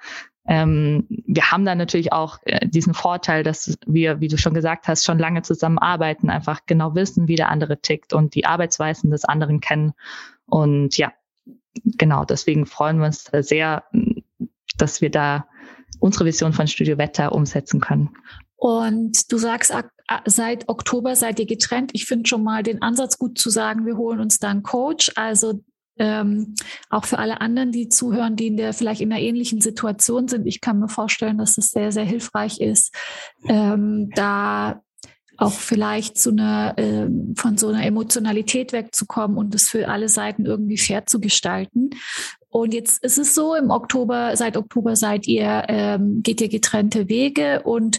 ähm, 0.47 1.07
wir 1.09 1.51
haben 1.51 1.65
da 1.65 1.75
natürlich 1.75 2.13
auch 2.13 2.39
äh, 2.45 2.69
diesen 2.69 2.93
Vorteil, 2.93 3.43
dass 3.43 3.79
wir, 3.87 4.21
wie 4.21 4.29
du 4.29 4.37
schon 4.37 4.53
gesagt 4.53 4.89
hast, 4.89 5.05
schon 5.05 5.19
lange 5.19 5.43
zusammenarbeiten, 5.43 6.29
einfach 6.29 6.61
genau 6.67 6.95
wissen, 6.95 7.29
wie 7.29 7.37
der 7.37 7.49
andere 7.49 7.81
tickt 7.81 8.13
und 8.13 8.35
die 8.35 8.45
Arbeitsweisen 8.45 9.11
des 9.11 9.25
anderen 9.25 9.61
kennen. 9.61 9.95
Und 10.47 10.99
ja, 10.99 11.13
genau, 11.85 12.25
deswegen 12.25 12.67
freuen 12.67 12.99
wir 12.99 13.07
uns 13.07 13.31
sehr, 13.41 13.85
dass 14.77 15.01
wir 15.01 15.11
da 15.11 15.47
unsere 15.99 16.27
Vision 16.27 16.53
von 16.53 16.67
Studio 16.67 16.99
Wetter 16.99 17.33
umsetzen 17.33 17.81
können. 17.81 18.11
Und 18.57 19.33
du 19.33 19.39
sagst, 19.39 19.75
seit 20.27 20.69
Oktober 20.69 21.17
seid 21.17 21.39
ihr 21.39 21.47
getrennt. 21.47 21.91
Ich 21.95 22.07
finde 22.07 22.29
schon 22.29 22.45
mal 22.45 22.63
den 22.63 22.83
Ansatz 22.83 23.19
gut 23.19 23.39
zu 23.39 23.51
sagen, 23.51 23.87
wir 23.87 23.97
holen 23.97 24.21
uns 24.21 24.39
da 24.39 24.51
einen 24.51 24.63
Coach. 24.63 25.13
Also 25.17 25.61
ähm, 25.99 26.55
auch 26.91 27.05
für 27.05 27.19
alle 27.19 27.41
anderen, 27.41 27.73
die 27.73 27.89
zuhören, 27.89 28.37
die 28.37 28.49
in 28.49 28.57
der 28.57 28.73
vielleicht 28.73 29.01
in 29.01 29.13
einer 29.13 29.23
ähnlichen 29.23 29.61
Situation 29.61 30.29
sind. 30.29 30.47
Ich 30.47 30.61
kann 30.61 30.79
mir 30.79 30.89
vorstellen, 30.89 31.39
dass 31.39 31.59
es 31.59 31.71
sehr, 31.71 31.93
sehr 31.93 32.05
hilfreich 32.05 32.61
ist, 32.61 32.95
ähm, 33.49 34.11
da 34.15 34.83
auch 35.37 35.53
vielleicht 35.53 36.19
zu 36.19 36.31
einer, 36.31 36.79
äh, 36.79 37.09
von 37.37 37.59
so 37.59 37.69
einer 37.69 37.85
Emotionalität 37.85 38.73
wegzukommen 38.73 39.37
und 39.37 39.55
es 39.55 39.69
für 39.69 39.89
alle 39.89 40.09
Seiten 40.09 40.47
irgendwie 40.47 40.79
fair 40.79 41.07
zu 41.07 41.21
gestalten. 41.21 41.91
Und 42.49 42.73
jetzt 42.73 43.03
ist 43.03 43.19
es 43.19 43.35
so, 43.35 43.57
im 43.57 43.71
Oktober, 43.71 44.37
seit 44.37 44.57
Oktober 44.57 44.95
seid 44.95 45.27
ihr, 45.27 45.65
ähm, 45.69 46.23
geht 46.23 46.41
ihr 46.41 46.49
getrennte 46.49 47.09
Wege 47.09 47.63
und 47.65 47.99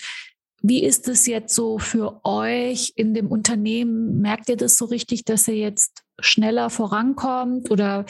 wie 0.68 0.84
ist 0.84 1.08
es 1.08 1.28
jetzt 1.28 1.54
so 1.54 1.78
für 1.78 2.22
euch 2.24 2.94
in 2.96 3.14
dem 3.14 3.28
Unternehmen? 3.28 4.20
Merkt 4.22 4.50
ihr 4.50 4.58
das 4.58 4.78
so 4.78 4.86
richtig, 4.86 5.24
dass 5.24 5.48
ihr 5.48 5.58
jetzt 5.58 6.04
schneller 6.20 6.70
vorankommt? 6.70 7.70
Oder 7.70 8.06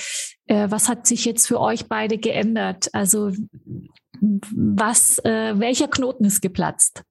äh, 0.47 0.69
was 0.69 0.87
hat 0.87 1.05
sich 1.05 1.25
jetzt 1.25 1.47
für 1.47 1.59
euch 1.59 1.87
beide 1.87 2.17
geändert? 2.17 2.89
Also 2.93 3.31
was, 4.21 5.19
äh, 5.25 5.59
welcher 5.59 5.89
Knoten 5.89 6.23
ist 6.23 6.41
geplatzt? 6.41 7.03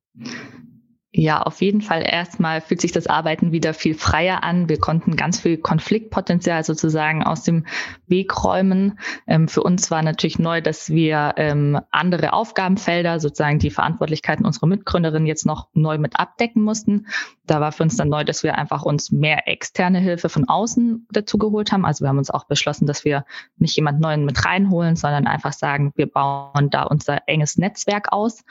Ja, 1.16 1.42
auf 1.42 1.62
jeden 1.62 1.80
Fall 1.80 2.02
erstmal 2.04 2.60
fühlt 2.60 2.80
sich 2.80 2.90
das 2.90 3.06
Arbeiten 3.06 3.52
wieder 3.52 3.72
viel 3.72 3.94
freier 3.94 4.42
an. 4.42 4.68
Wir 4.68 4.80
konnten 4.80 5.14
ganz 5.14 5.38
viel 5.38 5.58
Konfliktpotenzial 5.58 6.64
sozusagen 6.64 7.22
aus 7.22 7.44
dem 7.44 7.66
Weg 8.08 8.42
räumen. 8.42 8.98
Ähm, 9.28 9.46
für 9.46 9.62
uns 9.62 9.92
war 9.92 10.02
natürlich 10.02 10.40
neu, 10.40 10.60
dass 10.60 10.90
wir 10.90 11.34
ähm, 11.36 11.80
andere 11.92 12.32
Aufgabenfelder, 12.32 13.20
sozusagen 13.20 13.60
die 13.60 13.70
Verantwortlichkeiten 13.70 14.44
unserer 14.44 14.66
Mitgründerin 14.66 15.24
jetzt 15.24 15.46
noch 15.46 15.68
neu 15.72 15.98
mit 15.98 16.18
abdecken 16.18 16.64
mussten. 16.64 17.06
Da 17.46 17.60
war 17.60 17.70
für 17.70 17.84
uns 17.84 17.96
dann 17.96 18.08
neu, 18.08 18.24
dass 18.24 18.42
wir 18.42 18.58
einfach 18.58 18.82
uns 18.82 19.12
mehr 19.12 19.46
externe 19.46 20.00
Hilfe 20.00 20.28
von 20.28 20.48
außen 20.48 21.06
dazu 21.12 21.38
geholt 21.38 21.70
haben. 21.70 21.84
Also 21.84 22.04
wir 22.04 22.08
haben 22.08 22.18
uns 22.18 22.30
auch 22.30 22.46
beschlossen, 22.46 22.88
dass 22.88 23.04
wir 23.04 23.24
nicht 23.56 23.76
jemand 23.76 24.00
Neuen 24.00 24.24
mit 24.24 24.44
reinholen, 24.44 24.96
sondern 24.96 25.28
einfach 25.28 25.52
sagen, 25.52 25.92
wir 25.94 26.10
bauen 26.10 26.70
da 26.70 26.82
unser 26.82 27.20
enges 27.28 27.56
Netzwerk 27.56 28.10
aus. 28.10 28.42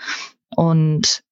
Und 0.56 1.23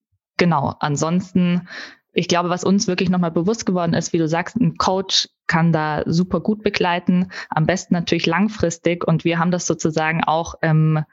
genau, 0.42 0.74
ansonsten, 0.80 1.68
ich 2.14 2.28
glaube, 2.28 2.50
was 2.50 2.64
uns 2.64 2.88
wirklich 2.88 3.12
nochmal 3.12 3.30
bewusst 3.30 3.68
geworden 3.68 3.94
ist, 3.94 4.12
wie 4.12 4.18
du 4.18 4.28
sagst, 4.28 4.56
ein 4.56 4.76
Coach 4.76 5.30
kann 5.46 5.72
da 5.72 6.02
super 6.08 6.40
gut 6.40 6.64
begleiten, 6.64 7.32
am 7.52 7.68
besten 7.68 7.94
natürlich 7.94 8.26
langfristig. 8.26 9.06
Und 9.08 9.24
wir 9.24 9.38
haben 9.38 9.52
das 9.52 9.68
sozusagen 9.68 10.24
auch 10.24 10.56
ähm, 10.64 11.06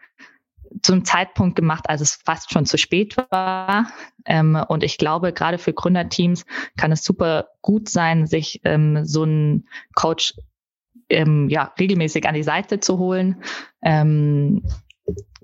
zum 0.80 1.04
Zeitpunkt 1.04 1.56
gemacht, 1.56 1.90
als 1.90 2.00
es 2.00 2.14
fast 2.24 2.54
schon 2.54 2.64
zu 2.64 2.78
spät 2.78 3.18
war. 3.28 3.92
Ähm, 4.24 4.58
und 4.68 4.82
ich 4.82 4.96
glaube, 4.96 5.34
gerade 5.34 5.58
für 5.58 5.74
Gründerteams 5.74 6.46
kann 6.78 6.90
es 6.90 7.04
super 7.04 7.48
gut 7.60 7.90
sein, 7.90 8.26
sich 8.26 8.62
ähm, 8.64 9.04
so 9.04 9.24
einen 9.24 9.68
Coach 9.94 10.36
ähm, 11.10 11.50
ja, 11.50 11.74
regelmäßig 11.78 12.26
an 12.26 12.34
die 12.34 12.42
Seite 12.42 12.80
zu 12.80 12.96
holen. 12.96 13.42
Ähm, 13.82 14.62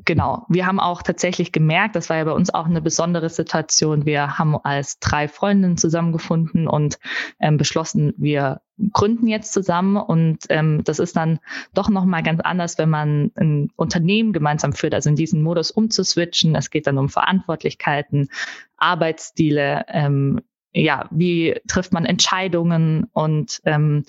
genau, 0.04 0.46
wir 0.48 0.66
haben 0.66 0.80
auch 0.80 1.02
tatsächlich 1.02 1.52
gemerkt, 1.52 1.96
das 1.96 2.10
war 2.10 2.18
ja 2.18 2.24
bei 2.24 2.32
uns 2.32 2.52
auch 2.52 2.66
eine 2.66 2.80
besondere 2.80 3.28
Situation. 3.30 4.06
Wir 4.06 4.38
haben 4.38 4.56
als 4.56 4.98
drei 4.98 5.28
Freundinnen 5.28 5.76
zusammengefunden 5.76 6.68
und 6.68 6.98
ähm, 7.40 7.56
beschlossen, 7.56 8.14
wir 8.16 8.60
gründen 8.92 9.28
jetzt 9.28 9.52
zusammen 9.52 9.96
und 9.96 10.44
ähm, 10.48 10.82
das 10.84 10.98
ist 10.98 11.16
dann 11.16 11.38
doch 11.74 11.88
noch 11.88 12.04
mal 12.04 12.22
ganz 12.22 12.40
anders, 12.40 12.76
wenn 12.78 12.90
man 12.90 13.30
ein 13.36 13.70
Unternehmen 13.76 14.32
gemeinsam 14.32 14.72
führt, 14.72 14.94
also 14.94 15.10
in 15.10 15.16
diesen 15.16 15.42
Modus 15.42 15.70
umzuswitchen. 15.70 16.54
Es 16.56 16.70
geht 16.70 16.86
dann 16.86 16.98
um 16.98 17.08
Verantwortlichkeiten, 17.08 18.28
Arbeitsstile, 18.76 19.84
ähm, 19.88 20.40
ja, 20.72 21.08
wie 21.12 21.60
trifft 21.68 21.92
man 21.92 22.04
Entscheidungen 22.04 23.06
und 23.12 23.60
ähm, 23.64 24.04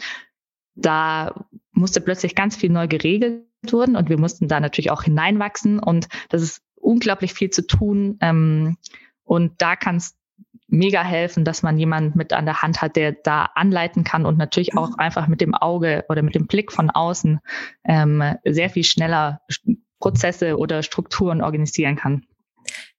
da 0.74 1.46
musste 1.72 2.02
plötzlich 2.02 2.36
ganz 2.36 2.56
viel 2.56 2.72
neu 2.72 2.88
geregelt 2.88 3.44
wurden 3.74 3.96
und 3.96 4.10
wir 4.10 4.20
mussten 4.20 4.48
da 4.48 4.60
natürlich 4.60 4.92
auch 4.92 5.04
hineinwachsen 5.04 5.80
und 5.80 6.08
das 6.30 6.42
ist 6.42 6.62
unglaublich 6.76 7.34
viel 7.34 7.50
zu 7.50 7.66
tun. 7.66 8.18
Ähm, 8.22 8.78
und 9.24 9.54
da 9.62 9.76
kann 9.76 9.98
es 9.98 10.16
mega 10.68 11.04
helfen, 11.04 11.46
dass 11.46 11.64
man 11.64 11.78
jemanden 11.78 12.18
mit 12.18 12.34
an 12.34 12.46
der 12.46 12.62
Hand 12.62 12.82
hat, 12.82 12.96
der 12.96 13.12
da 13.12 13.50
anleiten 13.56 14.04
kann 14.04 14.26
und 14.26 14.38
natürlich 14.38 14.76
auch 14.76 14.90
mhm. 14.90 14.96
einfach 15.00 15.28
mit 15.28 15.42
dem 15.42 15.54
Auge 15.54 16.06
oder 16.10 16.22
mit 16.22 16.36
dem 16.36 16.48
Blick 16.48 16.72
von 16.72 16.90
außen 16.90 17.40
ähm, 17.84 18.24
sehr 18.44 18.70
viel 18.70 18.84
schneller 18.84 19.42
Prozesse 20.00 20.58
oder 20.58 20.84
Strukturen 20.84 21.42
organisieren 21.42 21.96
kann. 21.96 22.26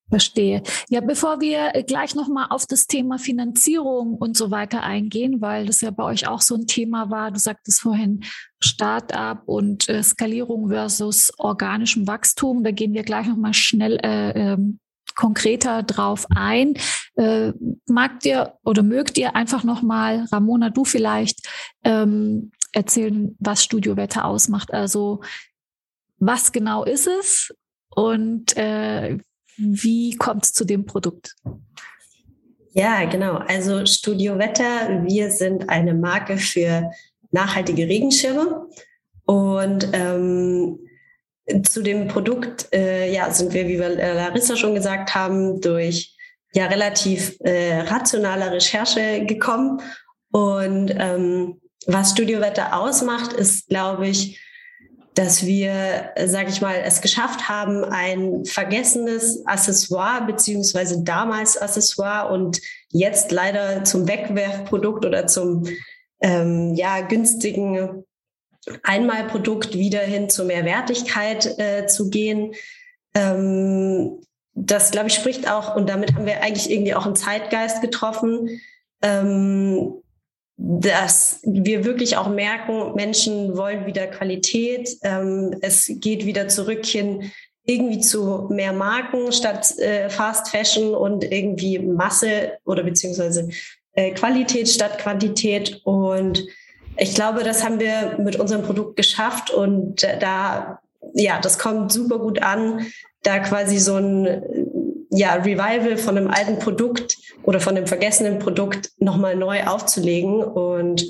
Verstehe. 0.09 0.63
Ja, 0.89 1.01
bevor 1.01 1.41
wir 1.41 1.83
gleich 1.83 2.15
nochmal 2.15 2.47
auf 2.49 2.65
das 2.65 2.87
Thema 2.87 3.17
Finanzierung 3.17 4.15
und 4.15 4.37
so 4.37 4.51
weiter 4.51 4.83
eingehen, 4.83 5.41
weil 5.41 5.65
das 5.65 5.81
ja 5.81 5.91
bei 5.91 6.03
euch 6.03 6.27
auch 6.27 6.41
so 6.41 6.55
ein 6.55 6.65
Thema 6.65 7.09
war. 7.09 7.31
Du 7.31 7.39
sagtest 7.39 7.81
vorhin 7.81 8.23
Start-up 8.59 9.43
und 9.45 9.89
äh, 9.89 10.01
Skalierung 10.01 10.69
versus 10.69 11.31
organischem 11.37 12.07
Wachstum. 12.07 12.63
Da 12.63 12.71
gehen 12.71 12.93
wir 12.93 13.03
gleich 13.03 13.27
nochmal 13.27 13.53
schnell 13.53 13.99
äh, 14.01 14.53
äh, 14.53 14.57
konkreter 15.15 15.83
drauf 15.83 16.25
ein. 16.29 16.75
Äh, 17.15 17.51
magt 17.87 18.25
ihr 18.25 18.53
oder 18.63 18.83
mögt 18.83 19.17
ihr 19.17 19.35
einfach 19.35 19.63
nochmal, 19.63 20.25
Ramona, 20.31 20.69
du 20.69 20.85
vielleicht, 20.85 21.47
ähm, 21.83 22.51
erzählen, 22.71 23.35
was 23.39 23.63
Studio 23.63 23.97
Wetter 23.97 24.25
ausmacht? 24.25 24.73
Also 24.73 25.21
was 26.19 26.51
genau 26.51 26.83
ist 26.83 27.07
es? 27.07 27.51
und 27.97 28.55
äh, 28.57 29.17
wie 29.57 30.15
kommt 30.15 30.45
es 30.45 30.53
zu 30.53 30.65
dem 30.65 30.85
Produkt? 30.85 31.35
Ja, 32.73 33.05
genau. 33.05 33.37
Also 33.47 33.85
Studio 33.85 34.37
Wetter, 34.37 35.03
wir 35.03 35.31
sind 35.31 35.69
eine 35.69 35.93
Marke 35.93 36.37
für 36.37 36.91
nachhaltige 37.31 37.87
Regenschirme 37.87 38.67
und 39.25 39.89
ähm, 39.93 40.79
zu 41.63 41.81
dem 41.81 42.07
Produkt 42.07 42.67
äh, 42.73 43.11
ja, 43.11 43.31
sind 43.31 43.53
wir, 43.53 43.67
wie 43.67 43.79
wir 43.79 43.89
Larissa 43.89 44.55
schon 44.55 44.75
gesagt 44.75 45.15
haben, 45.15 45.61
durch 45.61 46.15
ja 46.53 46.67
relativ 46.67 47.37
äh, 47.39 47.79
rationale 47.81 48.51
Recherche 48.51 49.25
gekommen. 49.25 49.81
Und 50.31 50.93
ähm, 50.97 51.61
was 51.87 52.11
Studio 52.11 52.41
Wetter 52.41 52.77
ausmacht, 52.77 53.33
ist, 53.33 53.69
glaube 53.69 54.07
ich, 54.07 54.39
dass 55.17 55.47
wir, 55.47 56.11
sage 56.25 56.51
ich 56.51 56.61
mal, 56.61 56.75
es 56.85 57.01
geschafft 57.01 57.49
haben, 57.49 57.83
ein 57.83 58.45
vergessenes 58.45 59.43
Accessoire 59.47 60.27
beziehungsweise 60.27 61.03
damals 61.03 61.57
Accessoire 61.57 62.31
und 62.31 62.61
jetzt 62.91 63.31
leider 63.31 63.83
zum 63.83 64.07
Wegwerfprodukt 64.07 65.05
oder 65.07 65.25
zum 65.25 65.65
ähm, 66.21 66.75
ja 66.75 67.01
günstigen 67.01 68.03
Einmalprodukt 68.83 69.73
wieder 69.73 70.01
hin 70.01 70.29
zu 70.29 70.45
mehr 70.45 70.65
Wertigkeit 70.65 71.57
äh, 71.57 71.87
zu 71.87 72.11
gehen. 72.11 72.53
Ähm, 73.15 74.21
das, 74.53 74.91
glaube 74.91 75.07
ich, 75.07 75.15
spricht 75.15 75.49
auch, 75.49 75.75
und 75.75 75.89
damit 75.89 76.13
haben 76.13 76.27
wir 76.27 76.43
eigentlich 76.43 76.69
irgendwie 76.69 76.93
auch 76.93 77.07
einen 77.07 77.15
Zeitgeist 77.15 77.81
getroffen, 77.81 78.61
ähm, 79.01 79.95
dass 80.57 81.39
wir 81.43 81.85
wirklich 81.85 82.17
auch 82.17 82.29
merken, 82.29 82.95
Menschen 82.95 83.55
wollen 83.55 83.85
wieder 83.85 84.07
Qualität. 84.07 84.89
Ähm, 85.03 85.55
es 85.61 85.91
geht 85.99 86.25
wieder 86.25 86.47
zurück 86.47 86.85
hin 86.85 87.31
irgendwie 87.67 87.99
zu 87.99 88.47
mehr 88.49 88.73
Marken 88.73 89.31
statt 89.31 89.77
äh, 89.77 90.09
Fast 90.09 90.49
Fashion 90.49 90.95
und 90.95 91.23
irgendwie 91.23 91.77
Masse 91.79 92.53
oder 92.65 92.81
beziehungsweise 92.81 93.49
äh, 93.93 94.11
Qualität 94.13 94.69
statt 94.69 94.97
Quantität. 94.97 95.81
Und 95.83 96.47
ich 96.97 97.13
glaube, 97.13 97.43
das 97.43 97.63
haben 97.63 97.79
wir 97.79 98.17
mit 98.19 98.37
unserem 98.37 98.63
Produkt 98.63 98.95
geschafft 98.95 99.51
und 99.51 100.01
da, 100.19 100.79
ja, 101.13 101.39
das 101.39 101.59
kommt 101.59 101.91
super 101.91 102.19
gut 102.19 102.41
an, 102.41 102.87
da 103.21 103.39
quasi 103.39 103.77
so 103.79 103.95
ein 103.95 104.66
ja, 105.17 105.33
Revival 105.33 105.97
von 105.97 106.17
einem 106.17 106.29
alten 106.29 106.59
Produkt 106.59 107.17
oder 107.43 107.59
von 107.59 107.75
einem 107.75 107.87
vergessenen 107.87 108.39
Produkt 108.39 108.91
nochmal 108.99 109.35
neu 109.35 109.63
aufzulegen. 109.63 110.43
Und 110.43 111.05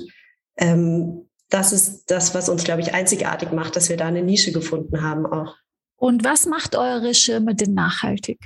ähm, 0.56 1.28
das 1.50 1.72
ist 1.72 2.10
das, 2.10 2.34
was 2.34 2.48
uns, 2.48 2.64
glaube 2.64 2.80
ich, 2.80 2.94
einzigartig 2.94 3.52
macht, 3.52 3.76
dass 3.76 3.88
wir 3.88 3.96
da 3.96 4.06
eine 4.06 4.22
Nische 4.22 4.52
gefunden 4.52 5.02
haben 5.02 5.26
auch. 5.26 5.56
Und 5.96 6.24
was 6.24 6.46
macht 6.46 6.76
eure 6.76 7.12
Schirme 7.14 7.54
denn 7.54 7.74
nachhaltig? 7.74 8.38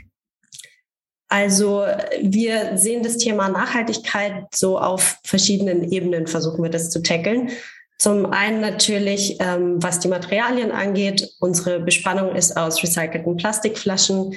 Also 1.28 1.86
wir 2.20 2.76
sehen 2.76 3.02
das 3.02 3.16
Thema 3.16 3.48
Nachhaltigkeit 3.48 4.46
so 4.54 4.78
auf 4.78 5.18
verschiedenen 5.24 5.90
Ebenen, 5.90 6.26
versuchen 6.26 6.62
wir 6.62 6.70
das 6.70 6.90
zu 6.90 7.02
tackeln. 7.02 7.50
Zum 7.98 8.26
einen 8.26 8.60
natürlich, 8.60 9.36
ähm, 9.40 9.82
was 9.82 10.00
die 10.00 10.08
Materialien 10.08 10.72
angeht. 10.72 11.30
Unsere 11.40 11.78
Bespannung 11.80 12.34
ist 12.34 12.56
aus 12.56 12.82
recycelten 12.82 13.36
Plastikflaschen. 13.36 14.34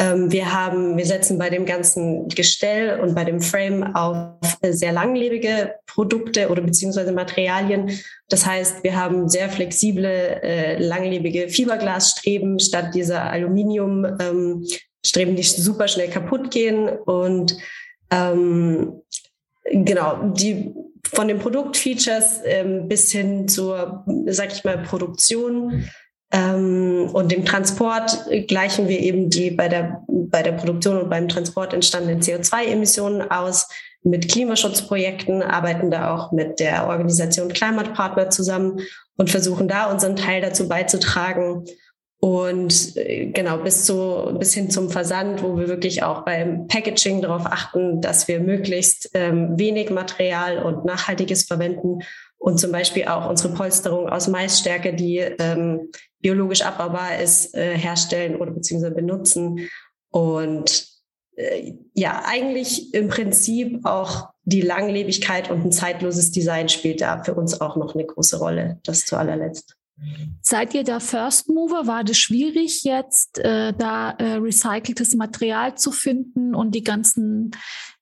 Ähm, 0.00 0.30
wir 0.30 0.52
haben, 0.52 0.96
wir 0.96 1.06
setzen 1.06 1.38
bei 1.38 1.50
dem 1.50 1.66
ganzen 1.66 2.28
Gestell 2.28 3.00
und 3.00 3.16
bei 3.16 3.24
dem 3.24 3.40
Frame 3.40 3.96
auf 3.96 4.38
sehr 4.62 4.92
langlebige 4.92 5.74
Produkte 5.86 6.50
oder 6.50 6.62
beziehungsweise 6.62 7.10
Materialien. 7.10 7.90
Das 8.28 8.46
heißt, 8.46 8.84
wir 8.84 8.96
haben 8.96 9.28
sehr 9.28 9.50
flexible, 9.50 10.04
äh, 10.04 10.80
langlebige 10.80 11.48
Fiberglasstreben 11.48 12.60
statt 12.60 12.94
dieser 12.94 13.24
Aluminiumstreben, 13.24 14.68
ähm, 15.14 15.36
die 15.36 15.42
super 15.42 15.88
schnell 15.88 16.10
kaputt 16.10 16.52
gehen. 16.52 16.88
Und 16.88 17.56
ähm, 18.12 19.02
genau, 19.64 20.30
die 20.30 20.74
von 21.12 21.26
den 21.26 21.40
Produktfeatures 21.40 22.40
ähm, 22.44 22.86
bis 22.86 23.10
hin 23.10 23.48
zur, 23.48 24.04
sag 24.26 24.52
ich 24.52 24.62
mal, 24.62 24.78
Produktion 24.78 25.88
ähm, 26.30 27.08
und 27.12 27.32
dem 27.32 27.44
Transport 27.44 28.26
gleichen 28.46 28.88
wir 28.88 29.00
eben 29.00 29.30
die 29.30 29.50
bei 29.50 29.68
der, 29.68 30.02
bei 30.06 30.42
der 30.42 30.52
Produktion 30.52 30.98
und 31.00 31.10
beim 31.10 31.28
Transport 31.28 31.72
entstandenen 31.72 32.20
CO2-Emissionen 32.20 33.30
aus. 33.30 33.68
Mit 34.02 34.30
Klimaschutzprojekten 34.30 35.42
arbeiten 35.42 35.90
da 35.90 36.14
auch 36.14 36.30
mit 36.32 36.60
der 36.60 36.86
Organisation 36.86 37.48
Climate 37.48 37.90
Partner 37.90 38.30
zusammen 38.30 38.80
und 39.16 39.30
versuchen 39.30 39.68
da 39.68 39.90
unseren 39.90 40.16
Teil 40.16 40.40
dazu 40.40 40.68
beizutragen. 40.68 41.64
Und 42.20 42.96
äh, 42.96 43.26
genau, 43.26 43.58
bis 43.58 43.84
zu, 43.84 44.36
bis 44.38 44.52
hin 44.52 44.70
zum 44.70 44.90
Versand, 44.90 45.42
wo 45.42 45.56
wir 45.56 45.68
wirklich 45.68 46.02
auch 46.02 46.24
beim 46.24 46.66
Packaging 46.66 47.22
darauf 47.22 47.46
achten, 47.46 48.00
dass 48.00 48.28
wir 48.28 48.40
möglichst 48.40 49.10
ähm, 49.14 49.58
wenig 49.58 49.90
Material 49.90 50.62
und 50.62 50.84
Nachhaltiges 50.84 51.44
verwenden 51.44 52.00
und 52.38 52.58
zum 52.58 52.72
Beispiel 52.72 53.06
auch 53.06 53.28
unsere 53.28 53.54
Polsterung 53.54 54.08
aus 54.08 54.28
Maisstärke, 54.28 54.94
die 54.94 55.18
ähm, 55.18 55.90
biologisch 56.20 56.62
abbaubar 56.62 57.18
ist, 57.20 57.54
äh, 57.54 57.76
herstellen 57.76 58.36
oder 58.36 58.50
beziehungsweise 58.50 58.94
benutzen. 58.94 59.68
Und 60.10 60.86
äh, 61.36 61.74
ja, 61.94 62.22
eigentlich 62.24 62.94
im 62.94 63.08
Prinzip 63.08 63.84
auch 63.84 64.30
die 64.44 64.62
Langlebigkeit 64.62 65.50
und 65.50 65.64
ein 65.64 65.72
zeitloses 65.72 66.30
Design 66.32 66.68
spielt 66.68 67.00
da 67.00 67.22
für 67.22 67.34
uns 67.34 67.60
auch 67.60 67.76
noch 67.76 67.94
eine 67.94 68.06
große 68.06 68.38
Rolle. 68.38 68.80
Das 68.84 69.00
zu 69.00 69.16
allerletzt. 69.16 69.76
Seid 70.42 70.74
ihr 70.74 70.84
da 70.84 71.00
First 71.00 71.48
Mover? 71.48 71.86
War 71.86 72.04
das 72.04 72.18
schwierig, 72.18 72.84
jetzt 72.84 73.38
äh, 73.38 73.72
da 73.72 74.10
äh, 74.12 74.34
recyceltes 74.34 75.14
Material 75.14 75.76
zu 75.76 75.90
finden 75.90 76.54
und 76.54 76.74
die 76.74 76.84
ganzen 76.84 77.50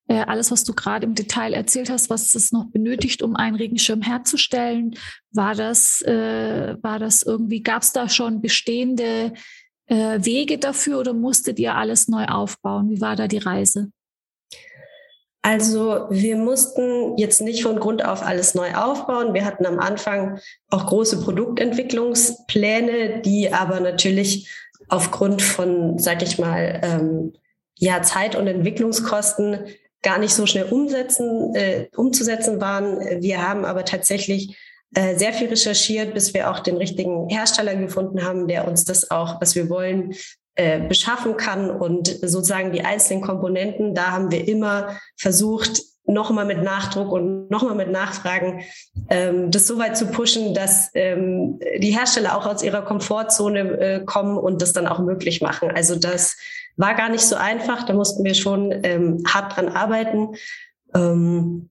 äh, 0.08 0.24
alles, 0.26 0.50
was 0.50 0.64
du 0.64 0.72
gerade 0.72 1.06
im 1.06 1.14
Detail 1.14 1.52
erzählt 1.52 1.90
hast, 1.90 2.10
was 2.10 2.34
es 2.34 2.52
noch 2.52 2.66
benötigt, 2.66 3.22
um 3.22 3.36
einen 3.36 3.56
Regenschirm 3.56 4.02
herzustellen, 4.02 4.96
war 5.32 5.54
das, 5.54 6.02
äh, 6.02 6.76
war 6.82 6.98
das 6.98 7.22
irgendwie, 7.22 7.62
gab 7.62 7.82
es 7.82 7.92
da 7.92 8.08
schon 8.08 8.40
bestehende 8.40 9.32
äh, 9.86 10.24
Wege 10.24 10.58
dafür 10.58 11.00
oder 11.00 11.12
musstet 11.12 11.58
ihr 11.58 11.74
alles 11.74 12.08
neu 12.08 12.26
aufbauen? 12.26 12.90
Wie 12.90 13.00
war 13.00 13.16
da 13.16 13.28
die 13.28 13.38
Reise? 13.38 13.90
Also 15.42 16.06
wir 16.10 16.36
mussten 16.36 17.16
jetzt 17.18 17.40
nicht 17.40 17.62
von 17.62 17.78
Grund 17.78 18.04
auf 18.04 18.22
alles 18.22 18.56
neu 18.56 18.74
aufbauen. 18.74 19.32
Wir 19.32 19.44
hatten 19.44 19.64
am 19.64 19.78
Anfang 19.78 20.40
auch 20.70 20.86
große 20.86 21.20
Produktentwicklungspläne, 21.20 23.22
die 23.22 23.52
aber 23.52 23.78
natürlich 23.78 24.50
aufgrund 24.88 25.42
von, 25.42 25.98
sag 25.98 26.22
ich 26.22 26.40
mal, 26.40 26.80
ähm, 26.82 27.32
ja, 27.76 28.02
Zeit- 28.02 28.34
und 28.34 28.48
Entwicklungskosten 28.48 29.66
gar 30.02 30.18
nicht 30.18 30.34
so 30.34 30.46
schnell 30.46 30.66
umsetzen, 30.66 31.54
äh, 31.54 31.88
umzusetzen 31.96 32.60
waren. 32.60 33.22
Wir 33.22 33.46
haben 33.46 33.64
aber 33.64 33.84
tatsächlich 33.84 34.56
äh, 34.94 35.16
sehr 35.16 35.32
viel 35.32 35.48
recherchiert, 35.48 36.14
bis 36.14 36.32
wir 36.32 36.50
auch 36.50 36.60
den 36.60 36.76
richtigen 36.76 37.28
Hersteller 37.28 37.74
gefunden 37.74 38.24
haben, 38.24 38.48
der 38.48 38.68
uns 38.68 38.84
das 38.84 39.10
auch, 39.10 39.40
was 39.40 39.54
wir 39.54 39.68
wollen, 39.68 40.14
äh, 40.54 40.80
beschaffen 40.80 41.36
kann 41.36 41.70
und 41.70 42.08
sozusagen 42.08 42.72
die 42.72 42.82
einzelnen 42.82 43.22
Komponenten. 43.22 43.94
Da 43.94 44.12
haben 44.12 44.30
wir 44.30 44.48
immer 44.48 44.98
versucht, 45.16 45.82
nochmal 46.06 46.44
mit 46.44 46.62
Nachdruck 46.62 47.12
und 47.12 47.50
nochmal 47.50 47.74
mit 47.74 47.90
Nachfragen 47.90 48.62
ähm, 49.08 49.50
das 49.50 49.66
so 49.66 49.78
weit 49.78 49.96
zu 49.96 50.06
pushen, 50.06 50.54
dass 50.54 50.90
ähm, 50.94 51.58
die 51.78 51.96
Hersteller 51.96 52.36
auch 52.36 52.46
aus 52.46 52.62
ihrer 52.62 52.82
Komfortzone 52.82 53.60
äh, 53.60 54.04
kommen 54.04 54.38
und 54.38 54.62
das 54.62 54.72
dann 54.72 54.86
auch 54.86 55.00
möglich 55.00 55.40
machen. 55.40 55.70
Also 55.70 55.96
das 55.96 56.36
war 56.76 56.94
gar 56.94 57.08
nicht 57.08 57.24
so 57.24 57.36
einfach, 57.36 57.84
da 57.84 57.94
mussten 57.94 58.24
wir 58.24 58.34
schon 58.34 58.72
ähm, 58.82 59.22
hart 59.26 59.56
dran 59.56 59.68
arbeiten. 59.68 60.34
Ähm, 60.94 61.70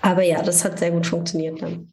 aber 0.00 0.22
ja, 0.22 0.42
das 0.42 0.64
hat 0.64 0.78
sehr 0.78 0.90
gut 0.90 1.06
funktioniert 1.06 1.60
dann. 1.60 1.92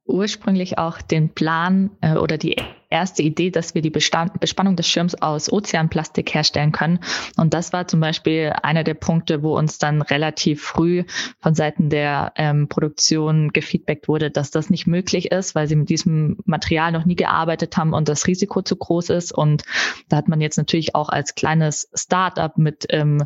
ursprünglich 0.11 0.77
auch 0.77 1.01
den 1.01 1.29
Plan 1.29 1.91
äh, 2.01 2.15
oder 2.15 2.37
die 2.37 2.55
erste 2.91 3.23
Idee, 3.23 3.49
dass 3.49 3.73
wir 3.73 3.81
die 3.81 3.89
Bestand, 3.89 4.39
Bespannung 4.39 4.75
des 4.75 4.87
Schirms 4.87 5.15
aus 5.15 5.51
Ozeanplastik 5.51 6.33
herstellen 6.33 6.71
können. 6.71 6.99
Und 7.37 7.53
das 7.53 7.73
war 7.73 7.87
zum 7.87 8.01
Beispiel 8.01 8.53
einer 8.61 8.83
der 8.83 8.93
Punkte, 8.93 9.41
wo 9.41 9.57
uns 9.57 9.79
dann 9.79 10.01
relativ 10.01 10.61
früh 10.61 11.05
von 11.39 11.55
Seiten 11.55 11.89
der 11.89 12.33
ähm, 12.35 12.67
Produktion 12.67 13.53
gefeedbackt 13.53 14.07
wurde, 14.07 14.29
dass 14.29 14.51
das 14.51 14.69
nicht 14.69 14.87
möglich 14.87 15.31
ist, 15.31 15.55
weil 15.55 15.67
sie 15.67 15.75
mit 15.75 15.89
diesem 15.89 16.37
Material 16.45 16.91
noch 16.91 17.05
nie 17.05 17.15
gearbeitet 17.15 17.77
haben 17.77 17.93
und 17.93 18.09
das 18.09 18.27
Risiko 18.27 18.61
zu 18.61 18.75
groß 18.75 19.09
ist. 19.09 19.31
Und 19.31 19.63
da 20.09 20.17
hat 20.17 20.27
man 20.27 20.41
jetzt 20.41 20.57
natürlich 20.57 20.93
auch 20.93 21.09
als 21.09 21.35
kleines 21.35 21.89
Startup 21.95 22.57
mit 22.57 22.85
ähm, 22.89 23.23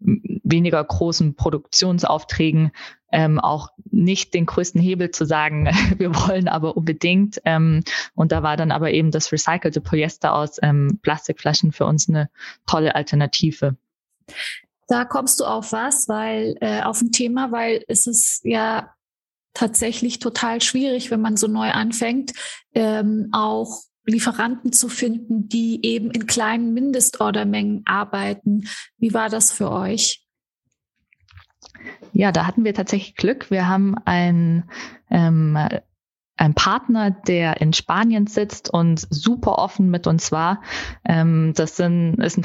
weniger 0.00 0.82
großen 0.82 1.34
Produktionsaufträgen 1.34 2.70
ähm, 3.10 3.38
auch 3.40 3.70
nicht 3.90 4.34
den 4.34 4.46
größten 4.46 4.80
Hebel 4.80 5.10
zu 5.10 5.24
sagen, 5.24 5.66
wir 5.96 6.14
wollen 6.14 6.48
aber 6.48 6.76
unbedingt. 6.76 7.40
Ähm, 7.44 7.82
und 8.14 8.32
da 8.32 8.42
war 8.42 8.56
dann 8.56 8.70
aber 8.70 8.90
eben 8.90 9.10
das 9.10 9.32
recycelte 9.32 9.80
Polyester 9.80 10.34
aus 10.34 10.56
ähm, 10.62 10.98
Plastikflaschen 11.02 11.72
für 11.72 11.86
uns 11.86 12.08
eine 12.08 12.30
tolle 12.66 12.94
Alternative. 12.94 13.76
Da 14.88 15.04
kommst 15.04 15.40
du 15.40 15.44
auf 15.44 15.72
was, 15.72 16.08
weil 16.08 16.56
äh, 16.60 16.82
auf 16.82 17.00
ein 17.02 17.12
Thema, 17.12 17.52
weil 17.52 17.84
es 17.88 18.06
ist 18.06 18.40
ja 18.44 18.94
tatsächlich 19.52 20.18
total 20.18 20.60
schwierig, 20.60 21.10
wenn 21.10 21.20
man 21.20 21.36
so 21.36 21.46
neu 21.46 21.70
anfängt, 21.70 22.32
ähm, 22.74 23.28
auch 23.32 23.82
Lieferanten 24.06 24.72
zu 24.72 24.88
finden, 24.88 25.48
die 25.48 25.84
eben 25.84 26.10
in 26.10 26.26
kleinen 26.26 26.72
Mindestordermengen 26.72 27.82
arbeiten. 27.84 28.68
Wie 28.96 29.12
war 29.12 29.28
das 29.28 29.52
für 29.52 29.70
euch? 29.70 30.24
Ja, 32.12 32.32
da 32.32 32.46
hatten 32.46 32.64
wir 32.64 32.74
tatsächlich 32.74 33.16
Glück. 33.16 33.50
Wir 33.50 33.68
haben 33.68 33.96
ein 34.04 34.64
ähm, 35.10 35.56
ein 36.38 36.54
Partner, 36.54 37.10
der 37.10 37.60
in 37.60 37.72
Spanien 37.72 38.28
sitzt 38.28 38.70
und 38.70 39.06
super 39.10 39.58
offen 39.58 39.90
mit 39.90 40.06
uns 40.06 40.30
war. 40.30 40.62
Ähm, 41.04 41.52
das 41.56 41.76
sind, 41.76 42.14
ist 42.14 42.38
ein, 42.38 42.44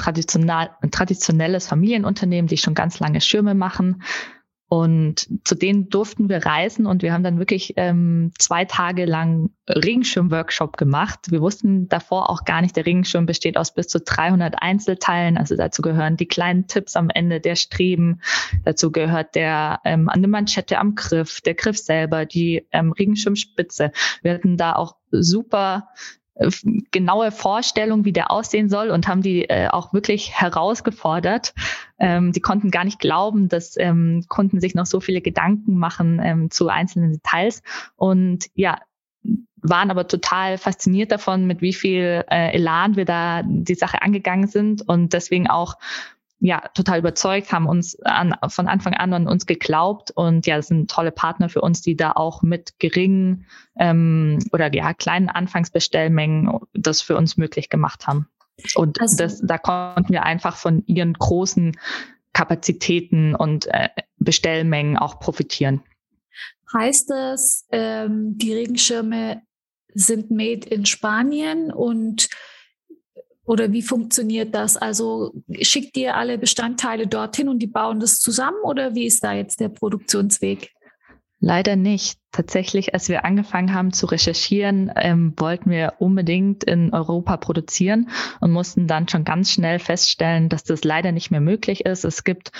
ein 0.50 0.90
traditionelles 0.90 1.68
Familienunternehmen, 1.68 2.48
die 2.48 2.56
schon 2.56 2.74
ganz 2.74 2.98
lange 2.98 3.20
Schirme 3.20 3.54
machen. 3.54 4.02
Und 4.68 5.28
zu 5.44 5.54
denen 5.54 5.88
durften 5.88 6.28
wir 6.28 6.44
reisen 6.44 6.86
und 6.86 7.02
wir 7.02 7.12
haben 7.12 7.22
dann 7.22 7.38
wirklich 7.38 7.74
ähm, 7.76 8.32
zwei 8.38 8.64
Tage 8.64 9.04
lang 9.04 9.50
Regenschirm-Workshop 9.68 10.76
gemacht. 10.78 11.30
Wir 11.30 11.42
wussten 11.42 11.88
davor 11.88 12.30
auch 12.30 12.44
gar 12.44 12.62
nicht, 12.62 12.74
der 12.74 12.86
Regenschirm 12.86 13.26
besteht 13.26 13.56
aus 13.58 13.74
bis 13.74 13.88
zu 13.88 14.00
300 14.00 14.62
Einzelteilen. 14.62 15.36
Also 15.36 15.54
dazu 15.56 15.82
gehören 15.82 16.16
die 16.16 16.26
kleinen 16.26 16.66
Tipps 16.66 16.96
am 16.96 17.10
Ende, 17.10 17.40
der 17.40 17.56
Streben. 17.56 18.20
Dazu 18.64 18.90
gehört 18.90 19.34
der 19.34 19.80
ähm, 19.84 20.08
eine 20.08 20.28
Manschette 20.28 20.78
am 20.78 20.94
Griff, 20.94 21.40
der 21.42 21.54
Griff 21.54 21.78
selber, 21.78 22.24
die 22.24 22.66
ähm, 22.72 22.92
Regenschirmspitze. 22.92 23.92
Wir 24.22 24.32
hatten 24.32 24.56
da 24.56 24.74
auch 24.74 24.96
super 25.10 25.88
genaue 26.90 27.30
Vorstellung, 27.30 28.04
wie 28.04 28.12
der 28.12 28.30
aussehen 28.30 28.68
soll 28.68 28.90
und 28.90 29.06
haben 29.06 29.22
die 29.22 29.48
äh, 29.48 29.68
auch 29.68 29.92
wirklich 29.92 30.32
herausgefordert. 30.32 31.54
Ähm, 31.98 32.32
die 32.32 32.40
konnten 32.40 32.70
gar 32.70 32.84
nicht 32.84 32.98
glauben, 32.98 33.48
dass 33.48 33.76
ähm, 33.76 34.24
Kunden 34.28 34.60
sich 34.60 34.74
noch 34.74 34.86
so 34.86 35.00
viele 35.00 35.20
Gedanken 35.20 35.78
machen 35.78 36.20
ähm, 36.22 36.50
zu 36.50 36.68
einzelnen 36.68 37.12
Details 37.12 37.62
und 37.96 38.46
ja, 38.54 38.78
waren 39.64 39.90
aber 39.90 40.06
total 40.06 40.58
fasziniert 40.58 41.10
davon, 41.10 41.46
mit 41.46 41.62
wie 41.62 41.72
viel 41.72 42.24
äh, 42.30 42.52
Elan 42.52 42.96
wir 42.96 43.06
da 43.06 43.42
die 43.44 43.74
Sache 43.74 44.02
angegangen 44.02 44.46
sind 44.46 44.86
und 44.86 45.14
deswegen 45.14 45.48
auch 45.48 45.76
ja, 46.44 46.60
total 46.74 46.98
überzeugt, 46.98 47.52
haben 47.52 47.66
uns 47.66 47.98
an, 48.02 48.34
von 48.48 48.68
Anfang 48.68 48.92
an 48.92 49.14
an 49.14 49.26
uns 49.26 49.46
geglaubt 49.46 50.10
und 50.10 50.46
ja, 50.46 50.56
das 50.56 50.66
sind 50.66 50.90
tolle 50.90 51.10
Partner 51.10 51.48
für 51.48 51.62
uns, 51.62 51.80
die 51.80 51.96
da 51.96 52.12
auch 52.12 52.42
mit 52.42 52.78
geringen 52.78 53.46
ähm, 53.78 54.38
oder 54.52 54.70
ja, 54.74 54.92
kleinen 54.92 55.30
Anfangsbestellmengen 55.30 56.60
das 56.74 57.00
für 57.00 57.16
uns 57.16 57.38
möglich 57.38 57.70
gemacht 57.70 58.06
haben. 58.06 58.28
Und 58.74 59.00
also, 59.00 59.16
das, 59.16 59.40
da 59.40 59.56
konnten 59.56 60.12
wir 60.12 60.24
einfach 60.24 60.58
von 60.58 60.84
ihren 60.86 61.14
großen 61.14 61.78
Kapazitäten 62.34 63.34
und 63.34 63.64
äh, 63.68 63.88
Bestellmengen 64.18 64.98
auch 64.98 65.20
profitieren. 65.20 65.82
Heißt 66.74 67.08
das, 67.08 67.66
ähm, 67.72 68.36
die 68.36 68.52
Regenschirme 68.52 69.40
sind 69.94 70.30
made 70.30 70.68
in 70.68 70.84
Spanien 70.84 71.72
und 71.72 72.28
oder 73.44 73.72
wie 73.72 73.82
funktioniert 73.82 74.54
das? 74.54 74.76
Also 74.76 75.34
schickt 75.60 75.96
ihr 75.96 76.16
alle 76.16 76.38
Bestandteile 76.38 77.06
dorthin 77.06 77.48
und 77.48 77.58
die 77.60 77.66
bauen 77.66 78.00
das 78.00 78.20
zusammen 78.20 78.58
oder 78.62 78.94
wie 78.94 79.06
ist 79.06 79.22
da 79.22 79.32
jetzt 79.32 79.60
der 79.60 79.68
Produktionsweg? 79.68 80.70
Leider 81.40 81.76
nicht. 81.76 82.18
Tatsächlich, 82.32 82.94
als 82.94 83.10
wir 83.10 83.26
angefangen 83.26 83.74
haben 83.74 83.92
zu 83.92 84.06
recherchieren, 84.06 84.90
ähm, 84.96 85.34
wollten 85.36 85.68
wir 85.68 85.94
unbedingt 85.98 86.64
in 86.64 86.94
Europa 86.94 87.36
produzieren 87.36 88.08
und 88.40 88.50
mussten 88.50 88.86
dann 88.86 89.08
schon 89.08 89.24
ganz 89.24 89.52
schnell 89.52 89.78
feststellen, 89.78 90.48
dass 90.48 90.64
das 90.64 90.84
leider 90.84 91.12
nicht 91.12 91.30
mehr 91.30 91.42
möglich 91.42 91.84
ist. 91.84 92.04
Es 92.04 92.24
gibt 92.24 92.50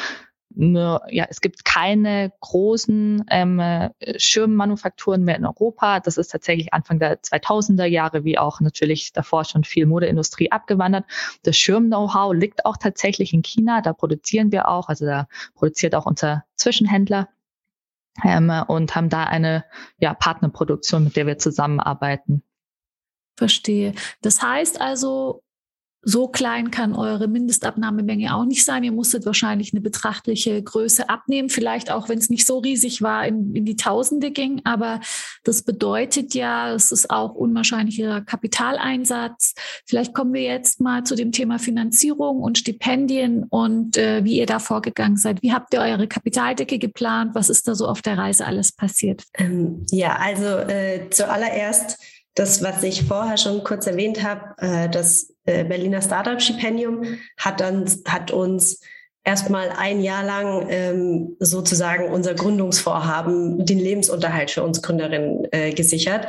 ja, 0.56 1.26
es 1.28 1.40
gibt 1.40 1.64
keine 1.64 2.32
großen 2.40 3.24
ähm, 3.30 3.90
Schirmmanufakturen 4.16 5.24
mehr 5.24 5.36
in 5.36 5.46
Europa. 5.46 6.00
Das 6.00 6.16
ist 6.16 6.28
tatsächlich 6.28 6.72
Anfang 6.72 6.98
der 6.98 7.20
2000er 7.20 7.84
Jahre, 7.84 8.24
wie 8.24 8.38
auch 8.38 8.60
natürlich 8.60 9.12
davor 9.12 9.44
schon 9.44 9.64
viel 9.64 9.86
Modeindustrie 9.86 10.52
abgewandert. 10.52 11.04
Das 11.42 11.56
Schirm-Know-how 11.56 12.34
liegt 12.34 12.66
auch 12.66 12.76
tatsächlich 12.76 13.32
in 13.32 13.42
China. 13.42 13.80
Da 13.80 13.92
produzieren 13.92 14.52
wir 14.52 14.68
auch, 14.68 14.88
also 14.88 15.06
da 15.06 15.28
produziert 15.54 15.94
auch 15.94 16.06
unser 16.06 16.44
Zwischenhändler. 16.56 17.28
Ähm, 18.22 18.50
und 18.68 18.94
haben 18.94 19.08
da 19.08 19.24
eine 19.24 19.64
ja, 19.98 20.14
Partnerproduktion, 20.14 21.02
mit 21.02 21.16
der 21.16 21.26
wir 21.26 21.38
zusammenarbeiten. 21.38 22.44
Verstehe. 23.36 23.94
Das 24.22 24.40
heißt 24.40 24.80
also, 24.80 25.43
so 26.04 26.28
klein 26.28 26.70
kann 26.70 26.94
eure 26.94 27.28
Mindestabnahmemenge 27.28 28.34
auch 28.34 28.44
nicht 28.44 28.64
sein. 28.64 28.84
Ihr 28.84 28.92
musstet 28.92 29.26
wahrscheinlich 29.26 29.72
eine 29.72 29.80
betrachtliche 29.80 30.62
Größe 30.62 31.08
abnehmen, 31.08 31.48
vielleicht 31.48 31.90
auch 31.90 32.08
wenn 32.08 32.18
es 32.18 32.30
nicht 32.30 32.46
so 32.46 32.58
riesig 32.58 33.02
war, 33.02 33.26
in, 33.26 33.54
in 33.54 33.64
die 33.64 33.76
Tausende 33.76 34.30
ging. 34.30 34.60
Aber 34.64 35.00
das 35.44 35.62
bedeutet 35.62 36.34
ja, 36.34 36.72
es 36.72 36.90
ist 36.92 37.10
auch 37.10 37.34
unwahrscheinlicher 37.34 38.20
Kapitaleinsatz. 38.20 39.54
Vielleicht 39.86 40.14
kommen 40.14 40.32
wir 40.32 40.42
jetzt 40.42 40.80
mal 40.80 41.04
zu 41.04 41.14
dem 41.14 41.32
Thema 41.32 41.58
Finanzierung 41.58 42.40
und 42.40 42.58
Stipendien 42.58 43.44
und 43.44 43.96
äh, 43.96 44.24
wie 44.24 44.38
ihr 44.38 44.46
da 44.46 44.58
vorgegangen 44.58 45.16
seid. 45.16 45.42
Wie 45.42 45.52
habt 45.52 45.74
ihr 45.74 45.80
eure 45.80 46.06
Kapitaldecke 46.06 46.78
geplant? 46.78 47.34
Was 47.34 47.48
ist 47.48 47.66
da 47.68 47.74
so 47.74 47.86
auf 47.86 48.02
der 48.02 48.18
Reise 48.18 48.46
alles 48.46 48.72
passiert? 48.72 49.24
Ähm, 49.34 49.84
ja, 49.90 50.16
also 50.16 50.44
äh, 50.44 51.08
zuallererst 51.10 51.98
das, 52.34 52.62
was 52.62 52.82
ich 52.82 53.04
vorher 53.04 53.36
schon 53.36 53.62
kurz 53.64 53.86
erwähnt 53.86 54.22
habe, 54.22 54.54
äh, 54.58 54.88
das 54.88 55.32
äh, 55.44 55.64
Berliner 55.64 56.02
Startup-Stipendium 56.02 57.04
hat, 57.36 57.60
dann, 57.60 57.84
hat 58.06 58.30
uns 58.30 58.80
erstmal 59.24 59.70
ein 59.70 60.00
Jahr 60.00 60.24
lang 60.24 60.66
ähm, 60.68 61.36
sozusagen 61.38 62.08
unser 62.08 62.34
Gründungsvorhaben, 62.34 63.64
den 63.64 63.78
Lebensunterhalt 63.78 64.50
für 64.50 64.62
uns 64.62 64.82
Gründerinnen 64.82 65.48
äh, 65.52 65.72
gesichert. 65.72 66.28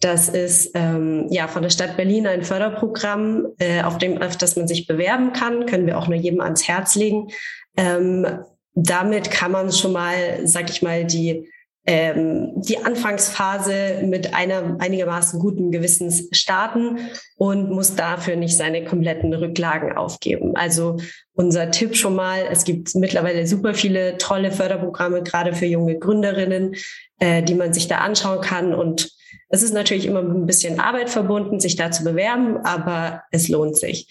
Das 0.00 0.28
ist 0.28 0.72
ähm, 0.74 1.26
ja 1.30 1.48
von 1.48 1.62
der 1.62 1.70
Stadt 1.70 1.96
Berlin 1.96 2.26
ein 2.26 2.44
Förderprogramm, 2.44 3.46
äh, 3.58 3.82
auf 3.82 3.98
dem 3.98 4.20
auf 4.20 4.36
das 4.36 4.56
man 4.56 4.68
sich 4.68 4.86
bewerben 4.86 5.32
kann, 5.32 5.66
können 5.66 5.86
wir 5.86 5.98
auch 5.98 6.06
nur 6.06 6.18
jedem 6.18 6.40
ans 6.40 6.68
Herz 6.68 6.94
legen. 6.94 7.28
Ähm, 7.76 8.26
damit 8.74 9.30
kann 9.30 9.52
man 9.52 9.72
schon 9.72 9.92
mal, 9.92 10.40
sag 10.44 10.68
ich 10.68 10.82
mal, 10.82 11.06
die 11.06 11.50
ähm, 11.86 12.52
die 12.56 12.84
Anfangsphase 12.84 14.02
mit 14.02 14.34
einer 14.34 14.76
einigermaßen 14.80 15.38
guten 15.38 15.70
Gewissens 15.70 16.28
starten 16.32 16.98
und 17.36 17.70
muss 17.70 17.94
dafür 17.94 18.34
nicht 18.34 18.56
seine 18.56 18.84
kompletten 18.84 19.32
Rücklagen 19.32 19.96
aufgeben. 19.96 20.56
Also 20.56 20.96
unser 21.34 21.70
Tipp 21.70 21.94
schon 21.96 22.16
mal, 22.16 22.40
es 22.50 22.64
gibt 22.64 22.94
mittlerweile 22.96 23.46
super 23.46 23.72
viele 23.74 24.18
tolle 24.18 24.50
Förderprogramme, 24.50 25.22
gerade 25.22 25.54
für 25.54 25.66
junge 25.66 25.96
Gründerinnen, 25.96 26.74
äh, 27.20 27.42
die 27.44 27.54
man 27.54 27.72
sich 27.72 27.86
da 27.86 27.98
anschauen 27.98 28.40
kann. 28.40 28.74
Und 28.74 29.12
es 29.48 29.62
ist 29.62 29.72
natürlich 29.72 30.06
immer 30.06 30.20
ein 30.20 30.46
bisschen 30.46 30.80
Arbeit 30.80 31.08
verbunden, 31.08 31.60
sich 31.60 31.76
da 31.76 31.92
zu 31.92 32.02
bewerben, 32.02 32.58
aber 32.64 33.22
es 33.30 33.48
lohnt 33.48 33.76
sich. 33.76 34.08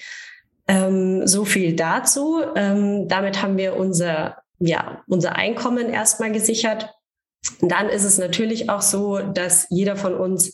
Ähm, 0.67 1.27
so 1.27 1.43
viel 1.43 1.75
dazu. 1.75 2.41
Ähm, 2.55 3.09
damit 3.09 3.41
haben 3.41 3.57
wir 3.57 3.75
unser, 3.75 4.38
ja, 4.59 5.03
unser 5.07 5.35
Einkommen 5.35 5.89
erstmal 5.89 6.31
gesichert 6.31 6.94
dann 7.62 7.89
ist 7.89 8.03
es 8.03 8.17
natürlich 8.17 8.69
auch 8.69 8.81
so, 8.81 9.19
dass 9.19 9.67
jeder 9.69 9.95
von 9.95 10.15
uns 10.15 10.53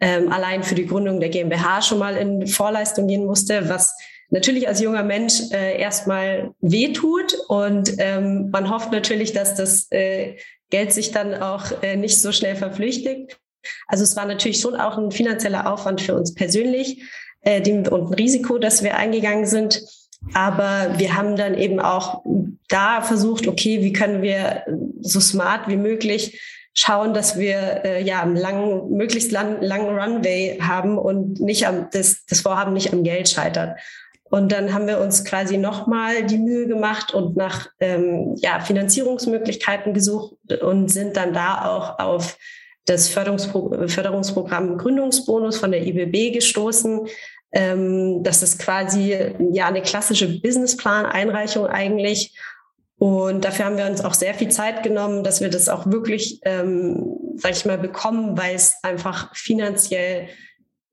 ähm, 0.00 0.30
allein 0.30 0.62
für 0.62 0.74
die 0.74 0.86
Gründung 0.86 1.20
der 1.20 1.28
GmbH 1.28 1.82
schon 1.82 1.98
mal 1.98 2.16
in 2.16 2.46
Vorleistung 2.46 3.08
gehen 3.08 3.24
musste, 3.24 3.68
was 3.68 3.94
natürlich 4.30 4.68
als 4.68 4.80
junger 4.80 5.02
Mensch 5.02 5.50
äh, 5.52 5.80
erstmal 5.80 6.52
wehtut. 6.60 7.36
Und 7.48 7.94
ähm, 7.98 8.50
man 8.50 8.70
hofft 8.70 8.92
natürlich, 8.92 9.32
dass 9.32 9.54
das 9.54 9.90
äh, 9.90 10.36
Geld 10.70 10.92
sich 10.92 11.10
dann 11.10 11.34
auch 11.34 11.82
äh, 11.82 11.96
nicht 11.96 12.20
so 12.20 12.32
schnell 12.32 12.56
verflüchtigt. 12.56 13.38
Also 13.86 14.04
es 14.04 14.16
war 14.16 14.26
natürlich 14.26 14.60
schon 14.60 14.76
auch 14.76 14.98
ein 14.98 15.10
finanzieller 15.10 15.72
Aufwand 15.72 16.00
für 16.00 16.14
uns 16.14 16.34
persönlich 16.34 17.02
äh, 17.40 17.60
und 17.70 18.10
ein 18.10 18.14
Risiko, 18.14 18.58
dass 18.58 18.82
wir 18.82 18.96
eingegangen 18.96 19.46
sind. 19.46 19.82
Aber 20.34 20.98
wir 20.98 21.16
haben 21.16 21.36
dann 21.36 21.54
eben 21.54 21.80
auch 21.80 22.22
da 22.68 23.00
versucht, 23.00 23.46
okay, 23.46 23.82
wie 23.82 23.92
können 23.92 24.22
wir 24.22 24.64
so 25.00 25.20
smart 25.20 25.68
wie 25.68 25.76
möglich 25.76 26.40
schauen, 26.74 27.14
dass 27.14 27.38
wir 27.38 27.84
äh, 27.84 28.02
ja 28.04 28.22
einen 28.22 28.36
langen, 28.36 28.90
möglichst 28.90 29.32
lang, 29.32 29.60
langen 29.60 29.98
Runway 29.98 30.58
haben 30.60 30.96
und 30.98 31.40
nicht 31.40 31.66
am, 31.66 31.88
das, 31.92 32.24
das 32.26 32.40
Vorhaben 32.40 32.72
nicht 32.72 32.92
am 32.92 33.02
Geld 33.02 33.28
scheitert. 33.28 33.78
Und 34.30 34.52
dann 34.52 34.74
haben 34.74 34.86
wir 34.86 35.00
uns 35.00 35.24
quasi 35.24 35.56
nochmal 35.56 36.24
die 36.24 36.38
Mühe 36.38 36.66
gemacht 36.66 37.14
und 37.14 37.36
nach 37.36 37.68
ähm, 37.80 38.36
ja, 38.36 38.60
Finanzierungsmöglichkeiten 38.60 39.94
gesucht 39.94 40.34
und 40.60 40.88
sind 40.88 41.16
dann 41.16 41.32
da 41.32 41.64
auch 41.64 41.98
auf 41.98 42.36
das 42.84 43.08
Förderungspro 43.08 43.86
Förderungsprogramm 43.86 44.78
Gründungsbonus 44.78 45.58
von 45.58 45.72
der 45.72 45.86
IBB 45.86 46.34
gestoßen. 46.34 47.06
Ähm, 47.52 48.22
das 48.22 48.42
ist 48.42 48.58
quasi 48.58 49.16
ja 49.52 49.66
eine 49.66 49.82
klassische 49.82 50.40
Businessplan-Einreichung 50.40 51.66
eigentlich. 51.66 52.38
Und 52.98 53.44
dafür 53.44 53.66
haben 53.66 53.76
wir 53.76 53.86
uns 53.86 54.04
auch 54.04 54.14
sehr 54.14 54.34
viel 54.34 54.48
Zeit 54.48 54.82
genommen, 54.82 55.22
dass 55.22 55.40
wir 55.40 55.50
das 55.50 55.68
auch 55.68 55.86
wirklich, 55.86 56.40
ähm, 56.44 57.16
sag 57.36 57.52
ich 57.52 57.64
mal, 57.64 57.78
bekommen, 57.78 58.36
weil 58.36 58.56
es 58.56 58.76
einfach 58.82 59.34
finanziell 59.36 60.28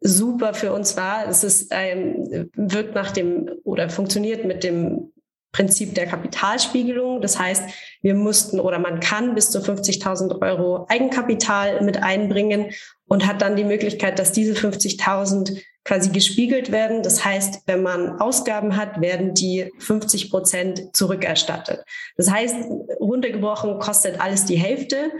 super 0.01 0.53
für 0.53 0.71
uns 0.71 0.95
war. 0.97 1.27
Es 1.27 1.43
ist, 1.43 1.69
ähm, 1.71 2.49
wirkt 2.55 2.93
nach 2.93 3.11
dem 3.11 3.49
oder 3.63 3.89
funktioniert 3.89 4.45
mit 4.45 4.63
dem 4.63 5.11
Prinzip 5.55 5.95
der 5.95 6.05
Kapitalspiegelung. 6.05 7.21
Das 7.21 7.39
heißt, 7.39 7.63
wir 8.01 8.13
mussten 8.13 8.59
oder 8.59 8.77
man 8.77 8.99
kann 8.99 9.35
bis 9.35 9.51
zu 9.51 9.59
50.000 9.59 10.41
Euro 10.41 10.85
Eigenkapital 10.89 11.81
mit 11.81 12.03
einbringen 12.03 12.71
und 13.07 13.25
hat 13.25 13.41
dann 13.41 13.55
die 13.55 13.63
Möglichkeit, 13.63 14.19
dass 14.19 14.33
diese 14.33 14.53
50.000 14.53 15.61
quasi 15.85 16.09
gespiegelt 16.09 16.73
werden. 16.73 17.03
Das 17.03 17.23
heißt, 17.23 17.61
wenn 17.67 17.83
man 17.83 18.19
Ausgaben 18.19 18.75
hat, 18.75 18.99
werden 18.99 19.33
die 19.33 19.71
50 19.79 20.29
Prozent 20.29 20.95
zurückerstattet. 20.95 21.85
Das 22.17 22.29
heißt, 22.29 22.55
runtergebrochen 22.99 23.79
kostet 23.79 24.19
alles 24.19 24.43
die 24.45 24.57
Hälfte. 24.57 25.11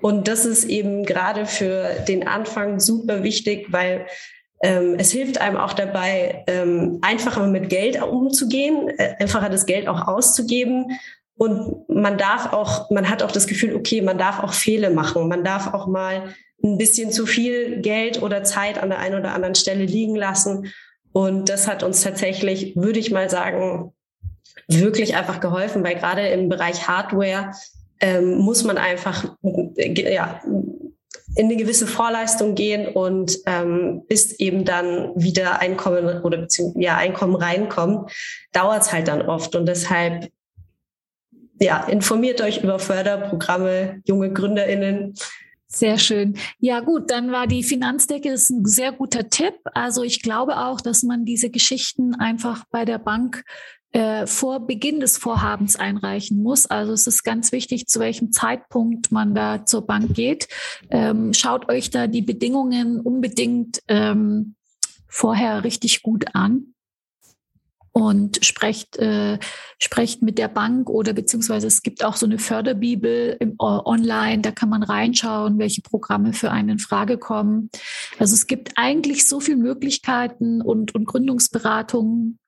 Und 0.00 0.28
das 0.28 0.44
ist 0.44 0.64
eben 0.64 1.04
gerade 1.04 1.46
für 1.46 1.96
den 2.06 2.28
Anfang 2.28 2.78
super 2.78 3.24
wichtig, 3.24 3.66
weil 3.70 4.06
ähm, 4.62 4.96
es 4.98 5.10
hilft 5.10 5.40
einem 5.40 5.56
auch 5.56 5.72
dabei, 5.72 6.44
ähm, 6.46 6.98
einfacher 7.00 7.46
mit 7.46 7.70
Geld 7.70 8.02
umzugehen, 8.02 8.88
äh, 8.98 9.14
einfacher 9.18 9.48
das 9.48 9.66
Geld 9.66 9.88
auch 9.88 10.06
auszugeben. 10.06 10.98
Und 11.36 11.88
man 11.88 12.18
darf 12.18 12.52
auch, 12.52 12.90
man 12.90 13.08
hat 13.08 13.22
auch 13.22 13.32
das 13.32 13.46
Gefühl, 13.46 13.74
okay, 13.74 14.02
man 14.02 14.18
darf 14.18 14.40
auch 14.42 14.52
Fehler 14.52 14.90
machen. 14.90 15.28
Man 15.28 15.44
darf 15.44 15.72
auch 15.72 15.86
mal 15.86 16.34
ein 16.62 16.76
bisschen 16.76 17.10
zu 17.10 17.24
viel 17.24 17.80
Geld 17.80 18.22
oder 18.22 18.44
Zeit 18.44 18.82
an 18.82 18.90
der 18.90 18.98
einen 18.98 19.18
oder 19.18 19.32
anderen 19.32 19.54
Stelle 19.54 19.86
liegen 19.86 20.14
lassen. 20.14 20.70
Und 21.12 21.48
das 21.48 21.66
hat 21.66 21.82
uns 21.82 22.02
tatsächlich, 22.02 22.76
würde 22.76 22.98
ich 22.98 23.10
mal 23.10 23.30
sagen, 23.30 23.94
wirklich 24.68 25.16
einfach 25.16 25.40
geholfen, 25.40 25.82
weil 25.82 25.94
gerade 25.94 26.28
im 26.28 26.50
Bereich 26.50 26.86
Hardware 26.86 27.52
ähm, 28.00 28.36
muss 28.36 28.64
man 28.64 28.76
einfach 28.76 29.24
äh, 29.42 30.14
ja, 30.14 30.40
in 31.40 31.46
eine 31.46 31.56
gewisse 31.56 31.86
Vorleistung 31.86 32.54
gehen 32.54 32.86
und 32.86 33.38
ähm, 33.46 34.02
bis 34.06 34.32
eben 34.38 34.66
dann 34.66 35.12
wieder 35.16 35.58
Einkommen 35.58 36.20
oder 36.20 36.36
beziehungsweise 36.36 36.84
ja, 36.84 36.96
Einkommen 36.98 37.34
reinkommt, 37.34 38.12
dauert 38.52 38.82
es 38.82 38.92
halt 38.92 39.08
dann 39.08 39.22
oft. 39.22 39.56
Und 39.56 39.64
deshalb 39.64 40.30
ja, 41.58 41.84
informiert 41.84 42.42
euch 42.42 42.62
über 42.62 42.78
Förderprogramme, 42.78 44.02
junge 44.04 44.30
GründerInnen. 44.34 45.14
Sehr 45.66 45.96
schön. 45.96 46.36
Ja 46.58 46.80
gut, 46.80 47.10
dann 47.10 47.32
war 47.32 47.46
die 47.46 47.62
Finanzdecke 47.62 48.28
ist 48.28 48.50
ein 48.50 48.66
sehr 48.66 48.92
guter 48.92 49.30
Tipp. 49.30 49.54
Also 49.72 50.02
ich 50.02 50.20
glaube 50.20 50.58
auch, 50.58 50.82
dass 50.82 51.02
man 51.02 51.24
diese 51.24 51.48
Geschichten 51.48 52.14
einfach 52.16 52.64
bei 52.70 52.84
der 52.84 52.98
Bank 52.98 53.44
äh, 53.92 54.26
vor 54.26 54.66
Beginn 54.66 55.00
des 55.00 55.18
Vorhabens 55.18 55.76
einreichen 55.76 56.42
muss. 56.42 56.66
Also 56.66 56.92
es 56.92 57.06
ist 57.06 57.24
ganz 57.24 57.52
wichtig, 57.52 57.86
zu 57.86 58.00
welchem 58.00 58.32
Zeitpunkt 58.32 59.10
man 59.10 59.34
da 59.34 59.66
zur 59.66 59.86
Bank 59.86 60.14
geht. 60.14 60.48
Ähm, 60.90 61.34
schaut 61.34 61.68
euch 61.68 61.90
da 61.90 62.06
die 62.06 62.22
Bedingungen 62.22 63.00
unbedingt 63.00 63.82
ähm, 63.88 64.54
vorher 65.08 65.64
richtig 65.64 66.02
gut 66.02 66.26
an 66.34 66.74
und 67.92 68.44
sprecht, 68.44 68.96
äh, 68.98 69.38
sprecht 69.78 70.22
mit 70.22 70.38
der 70.38 70.48
Bank 70.48 70.88
oder 70.88 71.12
beziehungsweise 71.12 71.66
es 71.66 71.82
gibt 71.82 72.04
auch 72.04 72.16
so 72.16 72.26
eine 72.26 72.38
Förderbibel 72.38 73.36
im, 73.40 73.56
online, 73.58 74.42
da 74.42 74.52
kann 74.52 74.68
man 74.68 74.82
reinschauen, 74.82 75.58
welche 75.58 75.82
Programme 75.82 76.32
für 76.32 76.50
einen 76.50 76.68
in 76.68 76.78
Frage 76.78 77.18
kommen. 77.18 77.70
Also 78.18 78.34
es 78.34 78.46
gibt 78.46 78.72
eigentlich 78.76 79.28
so 79.28 79.40
viele 79.40 79.56
Möglichkeiten 79.56 80.62
und, 80.62 80.94
und 80.94 81.04
Gründungsberatungen, 81.04 82.38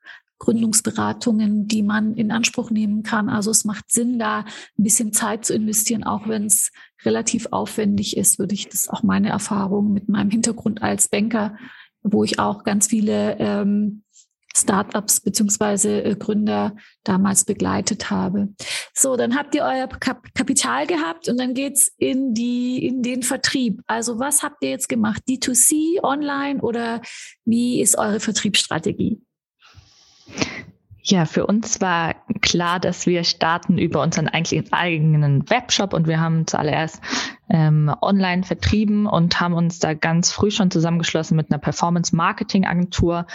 Gründungsberatungen, 0.42 1.68
die 1.68 1.84
man 1.84 2.14
in 2.14 2.32
Anspruch 2.32 2.70
nehmen 2.72 3.04
kann. 3.04 3.28
Also 3.28 3.52
es 3.52 3.64
macht 3.64 3.92
Sinn, 3.92 4.18
da 4.18 4.40
ein 4.40 4.82
bisschen 4.82 5.12
Zeit 5.12 5.44
zu 5.44 5.54
investieren, 5.54 6.02
auch 6.02 6.26
wenn 6.26 6.46
es 6.46 6.72
relativ 7.04 7.46
aufwendig 7.52 8.16
ist, 8.16 8.40
würde 8.40 8.54
ich 8.54 8.68
das 8.68 8.88
auch 8.88 9.04
meine 9.04 9.28
Erfahrung 9.28 9.92
mit 9.92 10.08
meinem 10.08 10.30
Hintergrund 10.30 10.82
als 10.82 11.08
Banker, 11.08 11.56
wo 12.02 12.24
ich 12.24 12.40
auch 12.40 12.64
ganz 12.64 12.88
viele 12.88 13.36
ähm, 13.38 14.02
Startups 14.52 15.20
beziehungsweise 15.20 16.02
äh, 16.02 16.16
Gründer 16.16 16.74
damals 17.04 17.44
begleitet 17.44 18.10
habe. 18.10 18.48
So, 18.92 19.16
dann 19.16 19.36
habt 19.36 19.54
ihr 19.54 19.62
euer 19.62 19.86
Kap 19.86 20.34
Kapital 20.34 20.88
gehabt 20.88 21.28
und 21.28 21.38
dann 21.38 21.54
geht's 21.54 21.92
in 21.98 22.34
die 22.34 22.84
in 22.84 23.02
den 23.02 23.22
Vertrieb. 23.22 23.80
Also 23.86 24.18
was 24.18 24.42
habt 24.42 24.64
ihr 24.64 24.70
jetzt 24.70 24.88
gemacht? 24.88 25.22
D2C, 25.28 26.02
online 26.02 26.60
oder 26.60 27.00
wie 27.44 27.80
ist 27.80 27.96
eure 27.96 28.18
Vertriebsstrategie? 28.18 29.22
Ja, 31.04 31.24
für 31.24 31.46
uns 31.46 31.80
war 31.80 32.14
klar, 32.42 32.78
dass 32.78 33.06
wir 33.06 33.24
starten 33.24 33.76
über 33.76 34.02
unseren 34.02 34.28
eigenen 34.28 35.50
Webshop 35.50 35.94
und 35.94 36.06
wir 36.06 36.20
haben 36.20 36.46
zuallererst 36.46 37.00
ähm, 37.50 37.92
online 38.00 38.44
vertrieben 38.44 39.06
und 39.06 39.40
haben 39.40 39.54
uns 39.54 39.80
da 39.80 39.94
ganz 39.94 40.30
früh 40.30 40.52
schon 40.52 40.70
zusammengeschlossen 40.70 41.36
mit 41.36 41.50
einer 41.50 41.58
Performance-Marketing-Agentur 41.58 43.26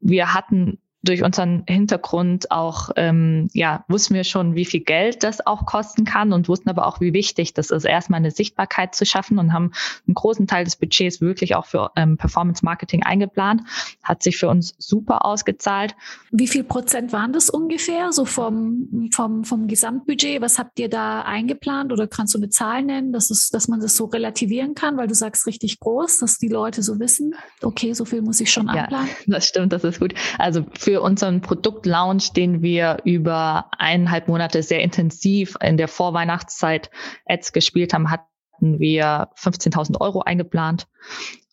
wir 0.00 0.34
hatten 0.34 0.78
durch 1.02 1.22
unseren 1.22 1.64
Hintergrund 1.66 2.50
auch, 2.50 2.90
ähm, 2.96 3.48
ja, 3.54 3.84
wussten 3.88 4.14
wir 4.14 4.24
schon, 4.24 4.54
wie 4.54 4.66
viel 4.66 4.80
Geld 4.80 5.22
das 5.22 5.46
auch 5.46 5.64
kosten 5.64 6.04
kann 6.04 6.32
und 6.32 6.48
wussten 6.48 6.68
aber 6.68 6.86
auch, 6.86 7.00
wie 7.00 7.14
wichtig 7.14 7.54
das 7.54 7.70
ist, 7.70 7.84
erstmal 7.84 8.18
eine 8.18 8.30
Sichtbarkeit 8.30 8.94
zu 8.94 9.06
schaffen 9.06 9.38
und 9.38 9.52
haben 9.54 9.72
einen 10.06 10.14
großen 10.14 10.46
Teil 10.46 10.64
des 10.64 10.76
Budgets 10.76 11.22
wirklich 11.22 11.54
auch 11.54 11.64
für 11.64 11.90
ähm, 11.96 12.18
Performance 12.18 12.64
Marketing 12.64 13.02
eingeplant. 13.02 13.62
Hat 14.02 14.22
sich 14.22 14.36
für 14.36 14.48
uns 14.48 14.74
super 14.78 15.24
ausgezahlt. 15.24 15.94
Wie 16.32 16.48
viel 16.48 16.64
Prozent 16.64 17.12
waren 17.12 17.32
das 17.32 17.48
ungefähr, 17.48 18.12
so 18.12 18.26
vom, 18.26 19.08
vom, 19.12 19.44
vom 19.44 19.68
Gesamtbudget? 19.68 20.42
Was 20.42 20.58
habt 20.58 20.78
ihr 20.78 20.90
da 20.90 21.22
eingeplant 21.22 21.92
oder 21.92 22.08
kannst 22.08 22.34
du 22.34 22.38
eine 22.38 22.50
Zahl 22.50 22.82
nennen, 22.82 23.12
dass, 23.12 23.30
es, 23.30 23.48
dass 23.48 23.68
man 23.68 23.80
das 23.80 23.96
so 23.96 24.04
relativieren 24.06 24.74
kann, 24.74 24.98
weil 24.98 25.06
du 25.06 25.14
sagst 25.14 25.46
richtig 25.46 25.80
groß, 25.80 26.18
dass 26.18 26.36
die 26.36 26.48
Leute 26.48 26.82
so 26.82 26.98
wissen, 27.00 27.34
okay, 27.62 27.94
so 27.94 28.04
viel 28.04 28.20
muss 28.20 28.40
ich 28.40 28.50
schon 28.50 28.68
anplanen? 28.68 29.08
Ja, 29.26 29.34
das 29.34 29.46
stimmt, 29.46 29.72
das 29.72 29.84
ist 29.84 29.98
gut. 29.98 30.12
Also 30.36 30.66
für 30.78 30.89
für 30.90 31.02
unseren 31.02 31.40
Produktlaunch, 31.40 32.32
den 32.32 32.62
wir 32.62 32.96
über 33.04 33.66
eineinhalb 33.78 34.26
Monate 34.26 34.64
sehr 34.64 34.80
intensiv 34.82 35.56
in 35.62 35.76
der 35.76 35.86
Vorweihnachtszeit 35.86 36.90
Ads 37.26 37.52
gespielt 37.52 37.94
haben, 37.94 38.10
hatten 38.10 38.80
wir 38.80 39.28
15.000 39.36 40.00
Euro 40.00 40.22
eingeplant. 40.22 40.88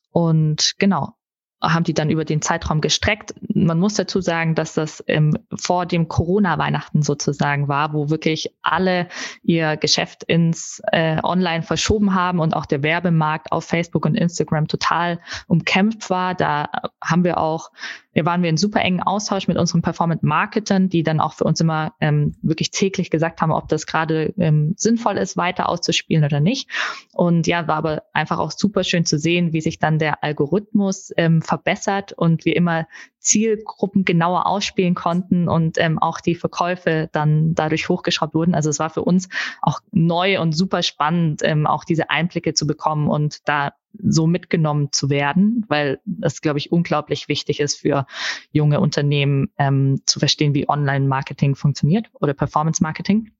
Und 0.10 0.74
genau, 0.80 1.14
haben 1.62 1.84
die 1.84 1.94
dann 1.94 2.10
über 2.10 2.26
den 2.26 2.42
Zeitraum 2.42 2.82
gestreckt. 2.82 3.34
Man 3.54 3.80
muss 3.80 3.96
dazu 3.96 4.22
sagen, 4.22 4.54
dass 4.54 4.74
das 4.74 5.04
ähm, 5.08 5.38
vor 5.56 5.86
dem 5.86 6.08
Corona-Weihnachten 6.08 7.02
sozusagen 7.02 7.68
war, 7.68 7.94
wo 7.94 8.10
wirklich 8.10 8.56
alle 8.62 9.08
ihr 9.42 9.76
Geschäft 9.78 10.24
ins 10.24 10.82
äh, 10.92 11.20
Online 11.24 11.64
verschoben 11.64 12.14
haben 12.14 12.40
und 12.40 12.56
auch 12.56 12.66
der 12.66 12.84
Werbemarkt 12.84 13.52
auf 13.52 13.66
Facebook 13.66 14.06
und 14.06 14.16
Instagram 14.16 14.68
total 14.68 15.20
umkämpft 15.48 16.10
war. 16.10 16.36
Da 16.36 16.70
haben 17.04 17.24
wir 17.24 17.40
auch 17.40 17.72
wir 18.18 18.26
waren 18.26 18.42
wir 18.42 18.50
in 18.50 18.58
super 18.58 18.82
engen 18.82 19.04
Austausch 19.04 19.48
mit 19.48 19.58
unseren 19.58 19.84
Performance-Marketern, 19.84 20.90
die 20.90 21.04
dann 21.04 21.20
auch 21.20 21.36
für 21.36 21.44
uns 21.44 21.62
immer 21.62 21.94
ähm, 22.02 22.36
wirklich 22.42 22.72
täglich 22.72 23.12
gesagt 23.12 23.42
haben, 23.42 23.52
ob 23.52 23.68
das 23.68 23.86
gerade 23.86 24.34
ähm, 24.40 24.74
sinnvoll 24.76 25.18
ist, 25.18 25.38
weiter 25.38 25.70
auszuspielen 25.70 26.26
oder 26.26 26.40
nicht. 26.40 26.68
Und 27.14 27.46
ja, 27.46 27.68
war 27.68 27.76
aber 27.76 28.04
einfach 28.14 28.40
auch 28.40 28.50
super 28.50 28.84
schön 28.84 29.06
zu 29.06 29.20
sehen, 29.20 29.54
wie 29.54 29.62
sich 29.62 29.78
dann 29.78 30.00
der 30.00 30.24
Algorithmus 30.24 31.12
ähm, 31.16 31.44
verbessert 31.44 32.12
und 32.12 32.44
wir 32.44 32.56
immer 32.56 32.88
Zielgruppen 33.20 34.04
genauer 34.04 34.48
ausspielen 34.48 34.96
konnten 34.96 35.48
und 35.48 35.78
ähm, 35.78 36.00
auch 36.00 36.20
die 36.20 36.34
Verkäufe 36.34 37.10
dann 37.12 37.54
dadurch 37.54 37.88
hochgeschraubt 37.88 38.34
wurden. 38.34 38.56
Also 38.56 38.72
es 38.72 38.80
war 38.80 38.90
für 38.90 39.04
uns 39.04 39.30
auch 39.62 39.80
neu 39.92 40.42
und 40.42 40.54
super 40.54 40.82
spannend, 40.82 41.42
ähm, 41.44 41.68
auch 41.68 41.84
diese 41.84 42.10
Einblicke 42.10 42.56
zu 42.56 42.66
bekommen 42.66 43.10
und 43.10 43.48
da 43.48 43.74
so 44.02 44.28
mitgenommen 44.28 44.92
zu 44.92 45.10
werden, 45.10 45.66
weil 45.68 46.00
das, 46.06 46.42
glaube 46.42 46.60
ich, 46.60 46.72
unglaublich 46.72 47.28
wichtig 47.28 47.60
ist 47.60 47.80
für 47.80 48.06
junge 48.52 48.80
Unternehmen 48.80 49.50
ähm, 49.58 50.02
zu 50.06 50.20
verstehen, 50.20 50.54
wie 50.54 50.70
Online-Marketing 50.70 51.56
funktioniert 51.56 52.10
oder 52.14 52.34
Performance-Marketing. 52.34 53.32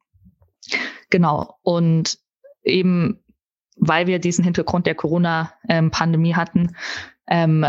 Genau. 1.10 1.58
Und 1.64 2.20
eben, 2.64 3.20
weil 3.78 4.08
wir 4.08 4.20
diesen 4.20 4.44
Hintergrund 4.44 4.86
der 4.86 4.96
Corona-Pandemie 4.96 6.36
hatten, 6.36 6.76
ähm, 7.28 7.66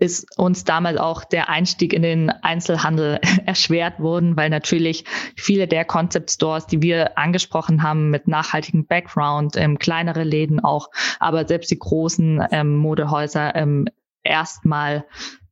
ist 0.00 0.38
uns 0.38 0.64
damals 0.64 0.98
auch 0.98 1.24
der 1.24 1.48
Einstieg 1.48 1.92
in 1.92 2.02
den 2.02 2.30
Einzelhandel 2.30 3.20
erschwert 3.46 4.00
worden, 4.00 4.36
weil 4.36 4.50
natürlich 4.50 5.04
viele 5.36 5.68
der 5.68 5.84
Concept 5.84 6.30
Stores, 6.30 6.66
die 6.66 6.82
wir 6.82 7.18
angesprochen 7.18 7.82
haben, 7.82 8.10
mit 8.10 8.26
nachhaltigem 8.26 8.86
Background, 8.86 9.56
ähm, 9.56 9.78
kleinere 9.78 10.24
Läden 10.24 10.58
auch, 10.58 10.88
aber 11.18 11.46
selbst 11.46 11.70
die 11.70 11.78
großen 11.78 12.42
ähm, 12.50 12.76
Modehäuser 12.76 13.54
ähm, 13.54 13.86
erstmal 14.22 15.04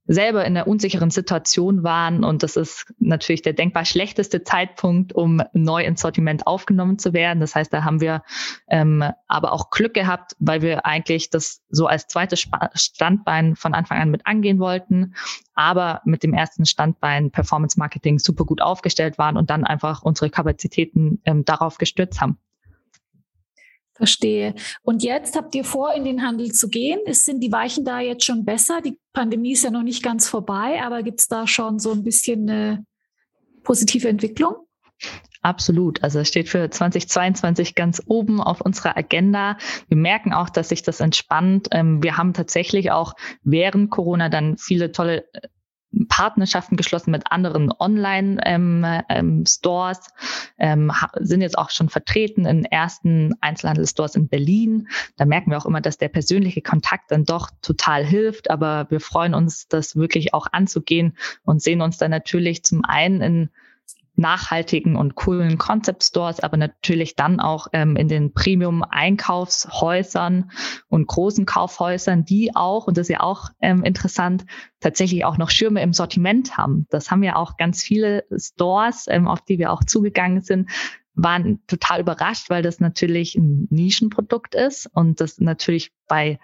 selber 0.08 0.44
in 0.46 0.56
einer 0.56 0.66
unsicheren 0.66 1.10
Situation 1.10 1.82
waren. 1.84 2.24
Und 2.24 2.42
das 2.42 2.56
ist 2.56 2.92
natürlich 2.98 3.42
der 3.42 3.52
denkbar 3.52 3.84
schlechteste 3.84 4.42
Zeitpunkt, 4.42 5.12
um 5.12 5.42
neu 5.52 5.84
ins 5.84 6.00
Sortiment 6.00 6.46
aufgenommen 6.46 6.98
zu 6.98 7.12
werden. 7.12 7.40
Das 7.40 7.54
heißt, 7.54 7.72
da 7.72 7.84
haben 7.84 8.00
wir 8.00 8.22
ähm, 8.68 9.04
aber 9.28 9.52
auch 9.52 9.70
Glück 9.70 9.92
gehabt, 9.92 10.34
weil 10.38 10.62
wir 10.62 10.86
eigentlich 10.86 11.28
das 11.28 11.62
so 11.68 11.86
als 11.86 12.06
zweites 12.06 12.48
Standbein 12.74 13.54
von 13.54 13.74
Anfang 13.74 13.98
an 14.00 14.10
mit 14.10 14.26
angehen 14.26 14.58
wollten, 14.58 15.14
aber 15.54 16.00
mit 16.06 16.22
dem 16.22 16.32
ersten 16.32 16.64
Standbein 16.64 17.30
Performance 17.30 17.78
Marketing 17.78 18.18
super 18.18 18.46
gut 18.46 18.62
aufgestellt 18.62 19.18
waren 19.18 19.36
und 19.36 19.50
dann 19.50 19.64
einfach 19.64 20.02
unsere 20.02 20.30
Kapazitäten 20.30 21.20
ähm, 21.26 21.44
darauf 21.44 21.76
gestürzt 21.76 22.22
haben. 22.22 22.38
Verstehe. 23.98 24.54
Und 24.82 25.02
jetzt 25.02 25.36
habt 25.36 25.54
ihr 25.56 25.64
vor, 25.64 25.92
in 25.92 26.04
den 26.04 26.22
Handel 26.22 26.52
zu 26.52 26.68
gehen. 26.68 27.00
Es 27.04 27.24
sind 27.24 27.40
die 27.40 27.50
Weichen 27.50 27.84
da 27.84 27.98
jetzt 27.98 28.24
schon 28.24 28.44
besser? 28.44 28.80
Die 28.80 28.96
Pandemie 29.12 29.52
ist 29.52 29.64
ja 29.64 29.70
noch 29.70 29.82
nicht 29.82 30.04
ganz 30.04 30.28
vorbei, 30.28 30.80
aber 30.82 31.02
gibt 31.02 31.20
es 31.20 31.26
da 31.26 31.48
schon 31.48 31.80
so 31.80 31.90
ein 31.90 32.04
bisschen 32.04 32.48
eine 32.48 32.84
positive 33.64 34.08
Entwicklung? 34.08 34.54
Absolut. 35.42 36.02
Also 36.04 36.20
es 36.20 36.28
steht 36.28 36.48
für 36.48 36.70
2022 36.70 37.74
ganz 37.74 38.00
oben 38.06 38.40
auf 38.40 38.60
unserer 38.60 38.96
Agenda. 38.96 39.56
Wir 39.88 39.96
merken 39.96 40.32
auch, 40.32 40.48
dass 40.48 40.68
sich 40.68 40.82
das 40.82 41.00
entspannt. 41.00 41.68
Ähm, 41.72 42.02
wir 42.02 42.16
haben 42.16 42.34
tatsächlich 42.34 42.90
auch 42.92 43.14
während 43.42 43.90
Corona 43.90 44.28
dann 44.28 44.58
viele 44.58 44.92
tolle 44.92 45.24
äh, 45.32 45.48
Partnerschaften 46.08 46.76
geschlossen 46.76 47.12
mit 47.12 47.32
anderen 47.32 47.72
Online-Stores, 47.78 50.00
ähm, 50.58 50.58
ähm, 50.58 50.92
sind 51.14 51.40
jetzt 51.40 51.56
auch 51.56 51.70
schon 51.70 51.88
vertreten 51.88 52.44
in 52.44 52.66
ersten 52.66 53.32
Einzelhandelsstores 53.40 54.14
in 54.14 54.28
Berlin. 54.28 54.88
Da 55.16 55.24
merken 55.24 55.50
wir 55.50 55.56
auch 55.58 55.66
immer, 55.66 55.80
dass 55.80 55.96
der 55.96 56.08
persönliche 56.08 56.60
Kontakt 56.60 57.10
dann 57.10 57.24
doch 57.24 57.48
total 57.62 58.04
hilft, 58.04 58.50
aber 58.50 58.86
wir 58.90 59.00
freuen 59.00 59.32
uns, 59.34 59.68
das 59.68 59.96
wirklich 59.96 60.34
auch 60.34 60.48
anzugehen 60.52 61.16
und 61.44 61.62
sehen 61.62 61.80
uns 61.80 61.96
dann 61.96 62.10
natürlich 62.10 62.64
zum 62.64 62.84
einen 62.84 63.22
in 63.22 63.48
nachhaltigen 64.18 64.96
und 64.96 65.14
coolen 65.14 65.58
Concept 65.58 66.02
Stores, 66.02 66.40
aber 66.40 66.56
natürlich 66.56 67.14
dann 67.14 67.40
auch 67.40 67.68
ähm, 67.72 67.96
in 67.96 68.08
den 68.08 68.32
Premium 68.32 68.82
Einkaufshäusern 68.82 70.50
und 70.88 71.06
großen 71.06 71.46
Kaufhäusern, 71.46 72.24
die 72.24 72.54
auch, 72.54 72.86
und 72.86 72.98
das 72.98 73.08
ist 73.08 73.14
ja 73.14 73.20
auch 73.20 73.50
ähm, 73.60 73.84
interessant, 73.84 74.44
tatsächlich 74.80 75.24
auch 75.24 75.38
noch 75.38 75.50
Schirme 75.50 75.82
im 75.82 75.92
Sortiment 75.92 76.56
haben. 76.56 76.86
Das 76.90 77.10
haben 77.10 77.22
ja 77.22 77.36
auch 77.36 77.56
ganz 77.56 77.82
viele 77.82 78.24
Stores, 78.36 79.06
ähm, 79.08 79.28
auf 79.28 79.40
die 79.40 79.58
wir 79.58 79.72
auch 79.72 79.84
zugegangen 79.84 80.42
sind, 80.42 80.70
waren 81.14 81.60
total 81.66 82.00
überrascht, 82.00 82.50
weil 82.50 82.62
das 82.62 82.80
natürlich 82.80 83.34
ein 83.34 83.66
Nischenprodukt 83.70 84.54
ist 84.54 84.88
und 84.92 85.20
das 85.20 85.38
natürlich 85.38 85.92
bei 86.06 86.38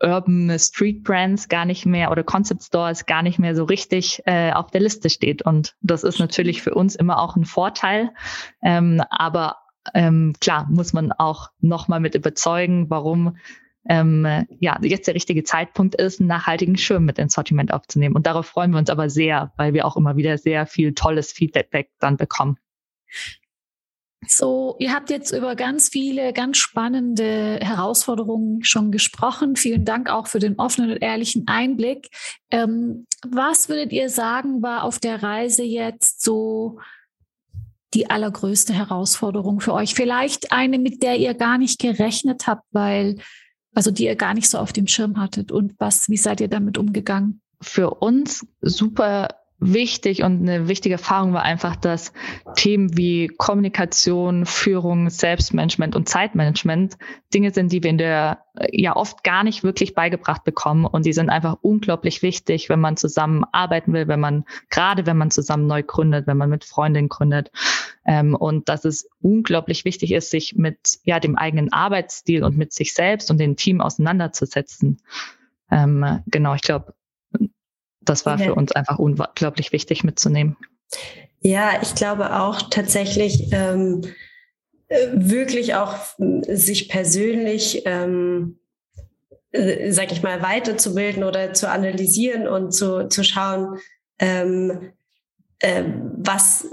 Urban 0.00 0.56
Street 0.58 1.02
Brands 1.02 1.48
gar 1.48 1.64
nicht 1.64 1.86
mehr 1.86 2.10
oder 2.10 2.22
Concept 2.22 2.62
Stores 2.62 3.06
gar 3.06 3.22
nicht 3.22 3.38
mehr 3.38 3.54
so 3.54 3.64
richtig 3.64 4.22
äh, 4.26 4.52
auf 4.52 4.70
der 4.70 4.80
Liste 4.80 5.10
steht. 5.10 5.42
Und 5.42 5.76
das 5.80 6.04
ist 6.04 6.18
natürlich 6.18 6.62
für 6.62 6.74
uns 6.74 6.94
immer 6.94 7.20
auch 7.20 7.36
ein 7.36 7.44
Vorteil. 7.44 8.10
Ähm, 8.62 9.02
aber 9.10 9.56
ähm, 9.94 10.34
klar 10.40 10.66
muss 10.70 10.92
man 10.92 11.12
auch 11.12 11.50
nochmal 11.60 12.00
mit 12.00 12.14
überzeugen, 12.14 12.90
warum 12.90 13.36
ähm, 13.88 14.26
ja 14.60 14.78
jetzt 14.82 15.06
der 15.06 15.14
richtige 15.14 15.44
Zeitpunkt 15.44 15.94
ist, 15.94 16.20
einen 16.20 16.28
nachhaltigen 16.28 16.76
Schirm 16.76 17.04
mit 17.04 17.18
ins 17.18 17.34
Sortiment 17.34 17.72
aufzunehmen. 17.72 18.14
Und 18.14 18.26
darauf 18.26 18.46
freuen 18.46 18.70
wir 18.72 18.78
uns 18.78 18.90
aber 18.90 19.08
sehr, 19.08 19.52
weil 19.56 19.72
wir 19.72 19.86
auch 19.86 19.96
immer 19.96 20.16
wieder 20.16 20.36
sehr 20.38 20.66
viel 20.66 20.94
tolles 20.94 21.32
Feedback 21.32 21.90
dann 21.98 22.16
bekommen. 22.16 22.58
So, 24.26 24.74
ihr 24.78 24.92
habt 24.92 25.10
jetzt 25.10 25.30
über 25.30 25.54
ganz 25.54 25.88
viele, 25.88 26.32
ganz 26.32 26.58
spannende 26.58 27.60
Herausforderungen 27.62 28.64
schon 28.64 28.90
gesprochen. 28.90 29.54
Vielen 29.54 29.84
Dank 29.84 30.10
auch 30.10 30.26
für 30.26 30.40
den 30.40 30.58
offenen 30.58 30.90
und 30.90 31.02
ehrlichen 31.02 31.46
Einblick. 31.46 32.08
Ähm, 32.50 33.06
was 33.26 33.68
würdet 33.68 33.92
ihr 33.92 34.10
sagen, 34.10 34.60
war 34.60 34.82
auf 34.82 34.98
der 34.98 35.22
Reise 35.22 35.62
jetzt 35.62 36.22
so 36.22 36.78
die 37.94 38.10
allergrößte 38.10 38.72
Herausforderung 38.72 39.60
für 39.60 39.72
euch? 39.72 39.94
Vielleicht 39.94 40.52
eine, 40.52 40.78
mit 40.78 41.02
der 41.02 41.16
ihr 41.16 41.34
gar 41.34 41.56
nicht 41.56 41.78
gerechnet 41.78 42.48
habt, 42.48 42.64
weil, 42.72 43.16
also 43.72 43.92
die 43.92 44.04
ihr 44.04 44.16
gar 44.16 44.34
nicht 44.34 44.50
so 44.50 44.58
auf 44.58 44.72
dem 44.72 44.88
Schirm 44.88 45.18
hattet. 45.20 45.52
Und 45.52 45.74
was, 45.78 46.08
wie 46.08 46.16
seid 46.16 46.40
ihr 46.40 46.48
damit 46.48 46.76
umgegangen? 46.76 47.40
Für 47.62 47.90
uns 47.94 48.46
super 48.60 49.28
wichtig 49.60 50.22
und 50.22 50.42
eine 50.42 50.68
wichtige 50.68 50.94
Erfahrung 50.94 51.32
war 51.32 51.42
einfach, 51.42 51.74
dass 51.74 52.12
Themen 52.54 52.96
wie 52.96 53.26
Kommunikation, 53.26 54.46
Führung, 54.46 55.10
Selbstmanagement 55.10 55.96
und 55.96 56.08
Zeitmanagement 56.08 56.96
Dinge 57.34 57.52
sind, 57.52 57.72
die 57.72 57.82
wir 57.82 57.90
in 57.90 57.98
der 57.98 58.44
ja 58.72 58.94
oft 58.96 59.24
gar 59.24 59.44
nicht 59.44 59.64
wirklich 59.64 59.94
beigebracht 59.94 60.44
bekommen 60.44 60.84
und 60.84 61.06
die 61.06 61.12
sind 61.12 61.28
einfach 61.28 61.58
unglaublich 61.60 62.22
wichtig, 62.22 62.68
wenn 62.68 62.80
man 62.80 62.96
zusammen 62.96 63.44
arbeiten 63.52 63.92
will, 63.92 64.06
wenn 64.08 64.20
man 64.20 64.44
gerade 64.70 65.06
wenn 65.06 65.16
man 65.16 65.30
zusammen 65.30 65.66
neu 65.66 65.82
gründet, 65.82 66.26
wenn 66.26 66.36
man 66.36 66.50
mit 66.50 66.64
Freundinnen 66.64 67.08
gründet 67.08 67.50
ähm, 68.06 68.34
und 68.34 68.68
dass 68.68 68.84
es 68.84 69.08
unglaublich 69.20 69.84
wichtig 69.84 70.12
ist, 70.12 70.30
sich 70.30 70.54
mit 70.56 70.98
ja 71.04 71.18
dem 71.18 71.36
eigenen 71.36 71.72
Arbeitsstil 71.72 72.44
und 72.44 72.56
mit 72.56 72.72
sich 72.72 72.94
selbst 72.94 73.30
und 73.30 73.38
dem 73.38 73.56
Team 73.56 73.80
auseinanderzusetzen. 73.80 75.02
Ähm, 75.70 76.22
genau, 76.26 76.54
ich 76.54 76.62
glaube, 76.62 76.94
das 78.08 78.26
war 78.26 78.38
für 78.38 78.54
uns 78.54 78.72
einfach 78.72 78.98
unglaublich 78.98 79.72
wichtig 79.72 80.04
mitzunehmen. 80.04 80.56
Ja, 81.40 81.80
ich 81.82 81.94
glaube 81.94 82.40
auch 82.40 82.62
tatsächlich 82.70 83.52
ähm, 83.52 84.02
äh, 84.88 85.08
wirklich 85.12 85.74
auch 85.74 85.94
sich 86.48 86.88
persönlich, 86.88 87.82
ähm, 87.86 88.58
äh, 89.52 89.92
sag 89.92 90.12
ich 90.12 90.22
mal, 90.22 90.42
weiterzubilden 90.42 91.24
oder 91.24 91.52
zu 91.52 91.70
analysieren 91.70 92.48
und 92.48 92.72
zu, 92.72 93.08
zu 93.08 93.22
schauen, 93.22 93.78
ähm, 94.18 94.92
äh, 95.60 95.84
was 96.16 96.66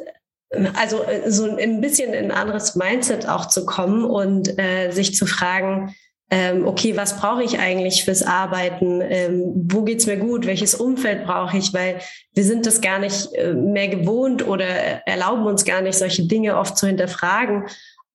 also 0.76 1.04
äh, 1.04 1.32
so 1.32 1.56
ein 1.56 1.82
bisschen 1.82 2.13
in 2.13 2.26
ein 2.26 2.38
anderes 2.38 2.76
Mindset 2.76 3.28
auch 3.28 3.48
zu 3.48 3.65
kommen 3.65 4.06
und 4.06 4.58
äh, 4.60 4.91
sich 4.91 5.15
zu 5.15 5.26
fragen, 5.26 5.95
okay, 6.31 6.97
was 6.97 7.17
brauche 7.17 7.43
ich 7.43 7.59
eigentlich 7.59 8.03
fürs 8.03 8.23
Arbeiten? 8.23 9.01
Ähm, 9.01 9.51
wo 9.55 9.83
geht's 9.83 10.07
mir 10.07 10.17
gut? 10.17 10.45
Welches 10.45 10.73
Umfeld 10.73 11.25
brauche 11.25 11.57
ich? 11.57 11.73
Weil 11.73 11.99
wir 12.33 12.43
sind 12.43 12.65
das 12.65 12.81
gar 12.81 12.99
nicht 12.99 13.33
äh, 13.35 13.53
mehr 13.53 13.88
gewohnt 13.88 14.47
oder 14.47 14.65
erlauben 15.07 15.45
uns 15.45 15.65
gar 15.65 15.81
nicht, 15.81 15.97
solche 15.97 16.27
Dinge 16.27 16.57
oft 16.57 16.77
zu 16.77 16.88
hinterfragen 16.88 17.65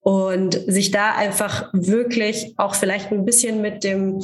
und 0.01 0.55
sich 0.67 0.91
da 0.91 1.15
einfach 1.15 1.71
wirklich 1.73 2.55
auch 2.57 2.75
vielleicht 2.75 3.13
ein 3.13 3.25
bisschen 3.25 3.61
mit 3.61 3.85
dem 3.85 4.21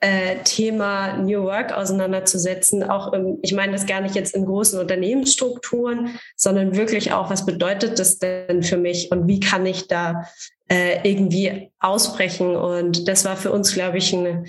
äh, 0.00 0.36
Thema 0.44 1.16
New 1.16 1.44
Work 1.44 1.72
auseinanderzusetzen. 1.72 2.82
Auch 2.82 3.12
im, 3.14 3.38
ich 3.42 3.54
meine 3.54 3.72
das 3.72 3.86
gar 3.86 4.02
nicht 4.02 4.14
jetzt 4.14 4.34
in 4.34 4.44
großen 4.44 4.78
Unternehmensstrukturen, 4.78 6.18
sondern 6.36 6.76
wirklich 6.76 7.12
auch, 7.12 7.30
was 7.30 7.46
bedeutet 7.46 7.98
das 7.98 8.18
denn 8.18 8.62
für 8.62 8.76
mich 8.76 9.10
und 9.10 9.26
wie 9.26 9.40
kann 9.40 9.64
ich 9.64 9.88
da 9.88 10.24
äh, 10.68 11.08
irgendwie 11.08 11.72
ausbrechen. 11.78 12.56
Und 12.56 13.08
das 13.08 13.24
war 13.24 13.36
für 13.36 13.52
uns, 13.52 13.72
glaube 13.74 13.98
ich, 13.98 14.14
eine, 14.14 14.44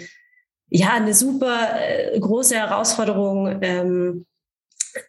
ja, 0.69 0.93
eine 0.93 1.13
super 1.13 1.69
äh, 1.80 2.19
große 2.19 2.56
Herausforderung, 2.56 3.60
ähm, 3.62 4.25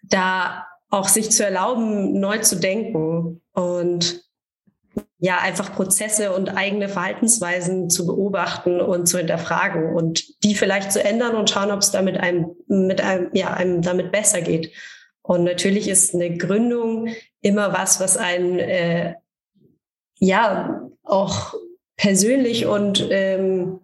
da 0.03 0.67
auch 0.91 1.09
sich 1.09 1.31
zu 1.31 1.45
erlauben, 1.45 2.19
neu 2.19 2.39
zu 2.39 2.57
denken 2.57 3.43
und 3.53 4.25
ja, 5.19 5.39
einfach 5.39 5.75
Prozesse 5.75 6.35
und 6.35 6.51
eigene 6.51 6.89
Verhaltensweisen 6.89 7.89
zu 7.89 8.07
beobachten 8.07 8.81
und 8.81 9.07
zu 9.07 9.19
hinterfragen 9.19 9.95
und 9.95 10.45
die 10.45 10.55
vielleicht 10.55 10.93
zu 10.93 11.03
ändern 11.03 11.37
und 11.37 11.49
schauen, 11.49 11.71
ob 11.71 11.81
es 11.81 11.91
damit 11.91 12.19
einem, 12.19 12.55
mit 12.67 13.01
einem, 13.01 13.31
ja, 13.33 13.55
einem 13.55 13.81
damit 13.81 14.13
besser 14.13 14.43
geht. 14.43 14.73
Und 15.23 15.45
natürlich 15.45 15.89
ist 15.89 16.15
eine 16.15 16.37
Gründung 16.37 17.09
immer 17.41 17.73
was, 17.73 17.99
was 17.99 18.17
einen 18.17 18.59
äh, 18.59 19.15
ja 20.19 20.87
auch 21.07 21.55
persönlich 21.97 22.67
und 22.67 23.07
ähm, 23.11 23.81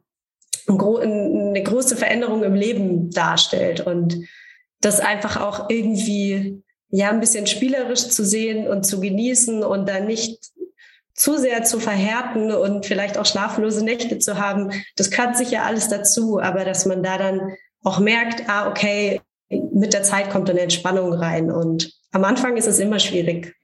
eine 0.68 1.62
große 1.62 1.96
Veränderung 1.96 2.42
im 2.44 2.54
Leben 2.54 3.10
darstellt 3.10 3.80
und 3.80 4.26
das 4.80 5.00
einfach 5.00 5.40
auch 5.40 5.70
irgendwie 5.70 6.62
ja 6.90 7.10
ein 7.10 7.20
bisschen 7.20 7.46
spielerisch 7.46 8.08
zu 8.08 8.24
sehen 8.24 8.68
und 8.68 8.84
zu 8.84 9.00
genießen 9.00 9.64
und 9.64 9.88
dann 9.88 10.06
nicht 10.06 10.38
zu 11.14 11.38
sehr 11.38 11.62
zu 11.64 11.78
verhärten 11.78 12.52
und 12.52 12.86
vielleicht 12.86 13.18
auch 13.18 13.26
schlaflose 13.26 13.84
Nächte 13.84 14.18
zu 14.18 14.38
haben. 14.38 14.70
Das 14.96 15.10
gehört 15.10 15.36
sicher 15.36 15.64
alles 15.64 15.88
dazu, 15.88 16.40
aber 16.40 16.64
dass 16.64 16.86
man 16.86 17.02
da 17.02 17.18
dann 17.18 17.54
auch 17.82 17.98
merkt, 17.98 18.48
ah, 18.48 18.68
okay, 18.68 19.20
mit 19.50 19.92
der 19.92 20.02
Zeit 20.02 20.30
kommt 20.30 20.48
eine 20.48 20.60
Entspannung 20.60 21.12
rein 21.12 21.50
und 21.50 21.92
am 22.12 22.24
Anfang 22.24 22.56
ist 22.56 22.66
es 22.66 22.78
immer 22.78 22.98
schwierig. 22.98 23.54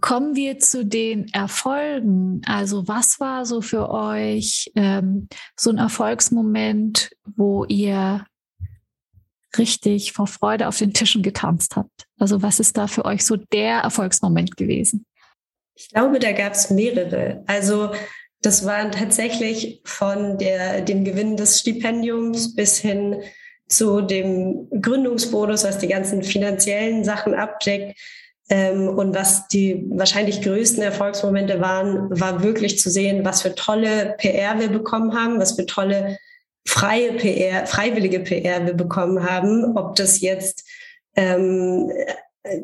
Kommen 0.00 0.36
wir 0.36 0.58
zu 0.60 0.86
den 0.86 1.28
Erfolgen. 1.32 2.42
Also 2.46 2.86
was 2.86 3.18
war 3.18 3.44
so 3.44 3.60
für 3.60 3.90
euch 3.90 4.70
ähm, 4.76 5.28
so 5.58 5.70
ein 5.70 5.78
Erfolgsmoment, 5.78 7.10
wo 7.24 7.64
ihr 7.64 8.24
richtig 9.58 10.12
vor 10.12 10.28
Freude 10.28 10.68
auf 10.68 10.78
den 10.78 10.92
Tischen 10.92 11.22
getanzt 11.22 11.74
habt? 11.74 12.06
Also 12.18 12.40
was 12.40 12.60
ist 12.60 12.76
da 12.76 12.86
für 12.86 13.04
euch 13.04 13.26
so 13.26 13.36
der 13.36 13.78
Erfolgsmoment 13.78 14.56
gewesen? 14.56 15.06
Ich 15.74 15.88
glaube, 15.88 16.20
da 16.20 16.32
gab 16.32 16.52
es 16.52 16.70
mehrere. 16.70 17.42
Also 17.46 17.92
das 18.42 18.64
waren 18.64 18.92
tatsächlich 18.92 19.82
von 19.84 20.38
der, 20.38 20.82
dem 20.82 21.04
Gewinn 21.04 21.36
des 21.36 21.60
Stipendiums 21.60 22.54
bis 22.54 22.78
hin 22.78 23.22
zu 23.66 24.00
dem 24.00 24.68
Gründungsbonus, 24.80 25.64
was 25.64 25.78
die 25.78 25.88
ganzen 25.88 26.22
finanziellen 26.22 27.04
Sachen 27.04 27.34
abdeckt, 27.34 27.98
und 28.50 29.14
was 29.14 29.46
die 29.46 29.86
wahrscheinlich 29.90 30.42
größten 30.42 30.82
Erfolgsmomente 30.82 31.60
waren, 31.60 32.08
war 32.10 32.42
wirklich 32.42 32.80
zu 32.80 32.90
sehen, 32.90 33.24
was 33.24 33.42
für 33.42 33.54
tolle 33.54 34.16
PR 34.18 34.58
wir 34.58 34.68
bekommen 34.68 35.14
haben, 35.14 35.38
was 35.38 35.52
für 35.52 35.66
tolle 35.66 36.18
freie 36.66 37.12
PR, 37.12 37.66
freiwillige 37.66 38.20
PR 38.20 38.66
wir 38.66 38.74
bekommen 38.74 39.28
haben, 39.28 39.76
ob 39.76 39.94
das 39.94 40.20
jetzt 40.20 40.64
ähm, 41.14 41.92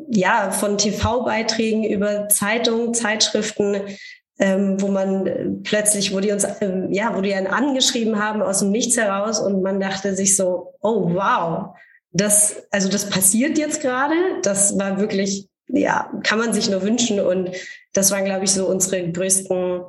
ja 0.09 0.51
von 0.51 0.77
TV-Beiträgen 0.77 1.83
über 1.83 2.27
Zeitungen, 2.27 2.93
Zeitschriften, 2.93 3.77
ähm, 4.39 4.81
wo 4.81 4.89
man 4.89 5.61
plötzlich, 5.63 6.13
wo 6.13 6.19
die 6.19 6.31
uns, 6.31 6.45
ähm, 6.61 6.91
ja, 6.91 7.15
wo 7.15 7.21
die 7.21 7.33
einen 7.33 7.47
angeschrieben 7.47 8.21
haben 8.21 8.41
aus 8.41 8.59
dem 8.59 8.71
Nichts 8.71 8.97
heraus 8.97 9.39
und 9.39 9.61
man 9.61 9.79
dachte 9.79 10.15
sich 10.15 10.35
so, 10.35 10.73
oh 10.81 11.13
wow, 11.13 11.75
das, 12.11 12.63
also 12.71 12.89
das 12.89 13.09
passiert 13.09 13.57
jetzt 13.57 13.81
gerade. 13.81 14.15
Das 14.43 14.77
war 14.77 14.99
wirklich 14.99 15.47
ja, 15.67 16.11
kann 16.23 16.39
man 16.39 16.53
sich 16.53 16.69
nur 16.69 16.81
wünschen. 16.81 17.19
Und 17.19 17.51
das 17.93 18.11
waren, 18.11 18.25
glaube 18.25 18.45
ich, 18.45 18.51
so 18.51 18.67
unsere 18.67 19.11
größten 19.11 19.81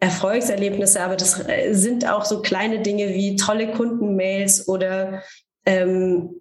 Erfolgserlebnisse. 0.00 1.00
Aber 1.00 1.16
das 1.16 1.46
äh, 1.48 1.72
sind 1.72 2.08
auch 2.08 2.24
so 2.24 2.42
kleine 2.42 2.82
Dinge 2.82 3.08
wie 3.08 3.36
tolle 3.36 3.72
Kundenmails 3.72 4.68
oder 4.68 5.22
ähm, 5.64 6.40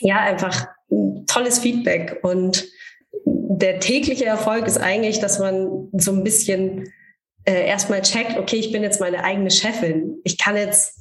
ja, 0.00 0.20
einfach 0.20 0.66
tolles 1.26 1.58
Feedback. 1.58 2.20
Und 2.22 2.66
der 3.24 3.80
tägliche 3.80 4.26
Erfolg 4.26 4.66
ist 4.66 4.78
eigentlich, 4.78 5.18
dass 5.20 5.38
man 5.38 5.88
so 5.92 6.12
ein 6.12 6.24
bisschen 6.24 6.92
äh, 7.44 7.66
erstmal 7.66 8.02
checkt, 8.02 8.38
okay, 8.38 8.56
ich 8.56 8.72
bin 8.72 8.82
jetzt 8.82 9.00
meine 9.00 9.24
eigene 9.24 9.50
Chefin. 9.50 10.20
Ich 10.24 10.38
kann 10.38 10.56
jetzt, 10.56 11.00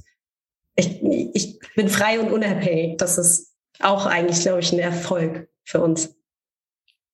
ich, 0.75 1.01
ich 1.33 1.59
bin 1.75 1.89
frei 1.89 2.19
und 2.19 2.31
unabhängig. 2.31 2.97
Das 2.97 3.17
ist 3.17 3.53
auch 3.79 4.05
eigentlich, 4.05 4.41
glaube 4.41 4.59
ich, 4.59 4.71
ein 4.71 4.79
Erfolg 4.79 5.47
für 5.63 5.81
uns. 5.81 6.16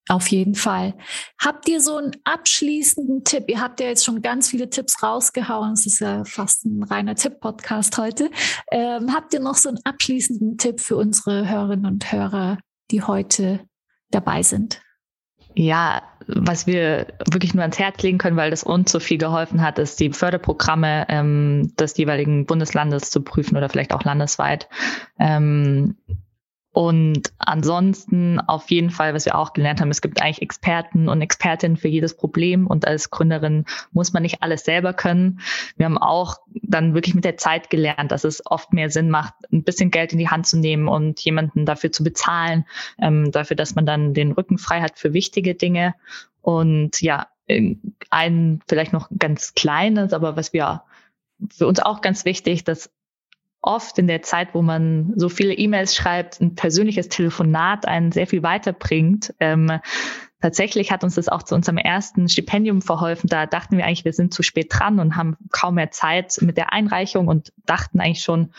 Auf 0.10 0.28
jeden 0.28 0.56
Fall. 0.56 0.96
Habt 1.42 1.70
ihr 1.70 1.80
so 1.80 1.96
einen 1.96 2.12
abschließenden 2.26 3.24
Tipp? 3.24 3.46
Ihr 3.48 3.62
habt 3.62 3.80
ja 3.80 3.88
jetzt 3.88 4.04
schon 4.04 4.22
ganz 4.22 4.50
viele 4.50 4.70
Tipps 4.70 5.02
rausgehauen. 5.02 5.74
Es 5.74 5.86
ist 5.86 6.00
ja 6.00 6.26
fast 6.26 6.66
ein 6.66 6.84
reiner 6.84 7.16
Tipp-Podcast 7.16 7.98
heute. 7.98 8.30
Ähm, 8.72 9.14
habt 9.14 9.34
ihr 9.34 9.40
noch 9.40 9.56
so 9.56 9.70
einen 9.70 9.80
abschließenden 9.86 10.58
Tipp 10.58 10.82
für 10.82 10.98
unsere 10.98 11.48
Hörerinnen 11.48 11.86
und 11.86 12.12
Hörer, 12.12 12.58
die 12.92 13.02
heute 13.02 13.62
dabei 14.12 14.44
sind? 14.44 14.82
Ja, 15.56 16.02
was 16.28 16.68
wir 16.68 17.08
wirklich 17.32 17.54
nur 17.54 17.62
ans 17.62 17.80
Herz 17.80 18.02
legen 18.02 18.18
können, 18.18 18.38
weil 18.38 18.50
das 18.50 18.64
uns 18.64 18.92
so 18.92 19.00
viel 19.00 19.18
geholfen 19.18 19.62
hat, 19.62 19.78
ist 19.78 20.00
die 20.00 20.12
Förderprogramme 20.12 21.06
ähm, 21.10 21.74
des 21.80 21.96
jeweiligen 21.98 22.46
Bundeslandes 22.46 23.10
zu 23.10 23.22
prüfen 23.22 23.56
oder 23.56 23.70
vielleicht 23.70 23.94
auch 23.94 24.04
landesweit. 24.04 24.68
Ähm, 25.20 25.96
und 26.74 27.32
ansonsten 27.38 28.40
auf 28.40 28.72
jeden 28.72 28.90
Fall, 28.90 29.14
was 29.14 29.26
wir 29.26 29.38
auch 29.38 29.54
gelernt 29.54 29.80
haben, 29.80 29.92
es 29.92 30.02
gibt 30.02 30.20
eigentlich 30.20 30.42
Experten 30.42 31.08
und 31.08 31.22
Expertinnen 31.22 31.78
für 31.78 31.88
jedes 31.88 32.18
Problem. 32.18 32.66
Und 32.66 32.88
als 32.88 33.12
Gründerin 33.12 33.66
muss 33.92 34.12
man 34.12 34.24
nicht 34.24 34.42
alles 34.42 34.66
selber 34.66 34.92
können. 34.94 35.40
Wir 35.78 35.86
haben 35.86 36.00
auch 36.00 36.38
dann 36.64 36.96
wirklich 36.96 37.14
mit 37.14 37.26
der 37.26 37.38
Zeit 37.38 37.70
gelernt, 37.70 38.12
dass 38.12 38.24
es 38.24 38.44
oft 38.48 38.74
mehr 38.74 38.90
Sinn 38.90 39.12
macht, 39.12 39.36
ein 39.52 39.64
bisschen 39.64 39.92
Geld 39.92 40.14
in 40.14 40.18
die 40.18 40.30
Hand 40.30 40.48
zu 40.48 40.58
nehmen 40.58 40.88
und 40.88 41.20
jemanden 41.20 41.68
dafür 41.68 41.92
zu 41.92 42.04
bezahlen, 42.04 42.66
ähm, 43.00 43.32
dafür, 43.32 43.56
dass 43.56 43.76
man 43.76 43.86
dann 43.86 44.16
den 44.16 44.32
Rücken 44.32 44.58
frei 44.58 44.82
hat 44.82 44.98
für 44.98 45.14
wichtige 45.14 45.54
Dinge. 45.54 45.94
Und 46.42 47.04
ja, 47.04 47.28
ein 48.10 48.62
vielleicht 48.68 48.94
noch 48.94 49.10
ganz 49.20 49.54
kleines, 49.54 50.12
aber 50.12 50.36
was 50.36 50.54
wir 50.54 50.82
für 51.52 51.68
uns 51.68 51.80
auch 51.80 52.02
ganz 52.02 52.26
wichtig, 52.26 52.64
dass 52.64 52.90
oft 53.64 53.98
in 53.98 54.08
der 54.08 54.22
Zeit, 54.22 54.50
wo 54.54 54.62
man 54.62 55.14
so 55.16 55.30
viele 55.30 55.54
E-Mails 55.54 55.96
schreibt, 55.96 56.40
ein 56.42 56.56
persönliches 56.56 57.10
Telefonat 57.10 57.88
einen 57.88 58.12
sehr 58.12 58.28
viel 58.28 58.44
weiterbringt. 58.44 59.34
Ähm, 59.40 59.80
tatsächlich 60.42 60.92
hat 60.92 61.04
uns 61.04 61.16
das 61.16 61.30
auch 61.30 61.44
zu 61.44 61.56
unserem 61.56 61.78
ersten 61.78 62.28
Stipendium 62.28 62.82
verholfen. 62.82 63.30
Da 63.30 63.46
dachten 63.46 63.78
wir 63.78 63.86
eigentlich, 63.86 64.06
wir 64.06 64.14
sind 64.14 64.34
zu 64.34 64.44
spät 64.44 64.68
dran 64.70 65.00
und 65.00 65.16
haben 65.16 65.38
kaum 65.52 65.76
mehr 65.76 65.92
Zeit 65.92 66.38
mit 66.42 66.58
der 66.58 66.74
Einreichung 66.74 67.28
und 67.28 67.54
dachten 67.66 68.00
eigentlich 68.00 68.24
schon, 68.24 68.54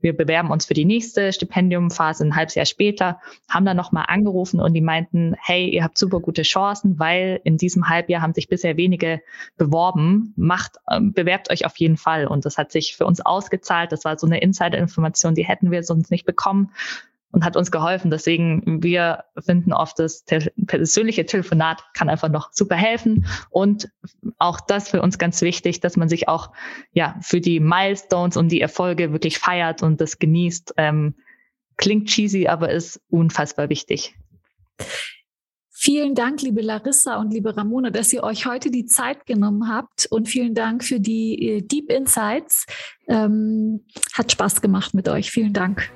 wir 0.00 0.16
bewerben 0.16 0.50
uns 0.50 0.66
für 0.66 0.74
die 0.74 0.84
nächste 0.84 1.32
Stipendiumphase 1.32 2.24
ein 2.24 2.36
halbes 2.36 2.54
Jahr 2.54 2.66
später, 2.66 3.20
haben 3.48 3.64
dann 3.64 3.76
nochmal 3.76 4.06
angerufen 4.08 4.60
und 4.60 4.74
die 4.74 4.80
meinten, 4.80 5.34
hey, 5.40 5.68
ihr 5.68 5.84
habt 5.84 5.98
super 5.98 6.20
gute 6.20 6.42
Chancen, 6.42 6.98
weil 6.98 7.40
in 7.44 7.56
diesem 7.56 7.88
Halbjahr 7.88 8.22
haben 8.22 8.34
sich 8.34 8.48
bisher 8.48 8.76
wenige 8.76 9.20
beworben. 9.56 10.32
Macht, 10.36 10.76
ähm, 10.90 11.12
bewerbt 11.12 11.50
euch 11.50 11.66
auf 11.66 11.76
jeden 11.76 11.96
Fall. 11.96 12.26
Und 12.26 12.44
das 12.44 12.58
hat 12.58 12.72
sich 12.72 12.96
für 12.96 13.06
uns 13.06 13.20
ausgezahlt. 13.20 13.92
Das 13.92 14.04
war 14.04 14.18
so 14.18 14.26
eine 14.26 14.40
Insider-Information, 14.40 15.34
die 15.34 15.44
hätten 15.44 15.70
wir 15.70 15.82
sonst 15.82 16.10
nicht 16.10 16.26
bekommen 16.26 16.72
und 17.32 17.44
hat 17.44 17.56
uns 17.56 17.70
geholfen. 17.70 18.10
Deswegen, 18.10 18.82
wir 18.82 19.24
finden 19.38 19.72
oft, 19.72 19.98
das 19.98 20.24
persönliche 20.66 21.26
Telefonat 21.26 21.82
kann 21.94 22.08
einfach 22.08 22.28
noch 22.28 22.52
super 22.52 22.76
helfen. 22.76 23.26
Und 23.50 23.88
auch 24.38 24.60
das 24.60 24.88
für 24.88 25.02
uns 25.02 25.18
ganz 25.18 25.40
wichtig, 25.42 25.80
dass 25.80 25.96
man 25.96 26.08
sich 26.08 26.28
auch 26.28 26.52
ja 26.92 27.16
für 27.22 27.40
die 27.40 27.60
Milestones 27.60 28.36
und 28.36 28.48
die 28.50 28.60
Erfolge 28.60 29.12
wirklich 29.12 29.38
feiert 29.38 29.82
und 29.82 30.00
das 30.00 30.18
genießt. 30.18 30.74
Ähm, 30.76 31.14
klingt 31.76 32.08
cheesy, 32.08 32.46
aber 32.46 32.70
ist 32.70 33.00
unfassbar 33.08 33.68
wichtig. 33.68 34.14
Vielen 35.82 36.14
Dank, 36.14 36.42
liebe 36.42 36.60
Larissa 36.60 37.16
und 37.16 37.32
liebe 37.32 37.56
Ramona, 37.56 37.88
dass 37.88 38.12
ihr 38.12 38.22
euch 38.22 38.44
heute 38.44 38.70
die 38.70 38.84
Zeit 38.84 39.24
genommen 39.24 39.66
habt 39.66 40.06
und 40.10 40.28
vielen 40.28 40.54
Dank 40.54 40.84
für 40.84 41.00
die 41.00 41.48
äh, 41.48 41.62
Deep 41.62 41.90
Insights. 41.90 42.66
Ähm, 43.08 43.86
hat 44.12 44.30
Spaß 44.30 44.60
gemacht 44.60 44.92
mit 44.92 45.08
euch. 45.08 45.30
Vielen 45.30 45.54
Dank. 45.54 45.90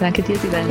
Danke 0.00 0.22
dir, 0.22 0.38
Sibel. 0.38 0.66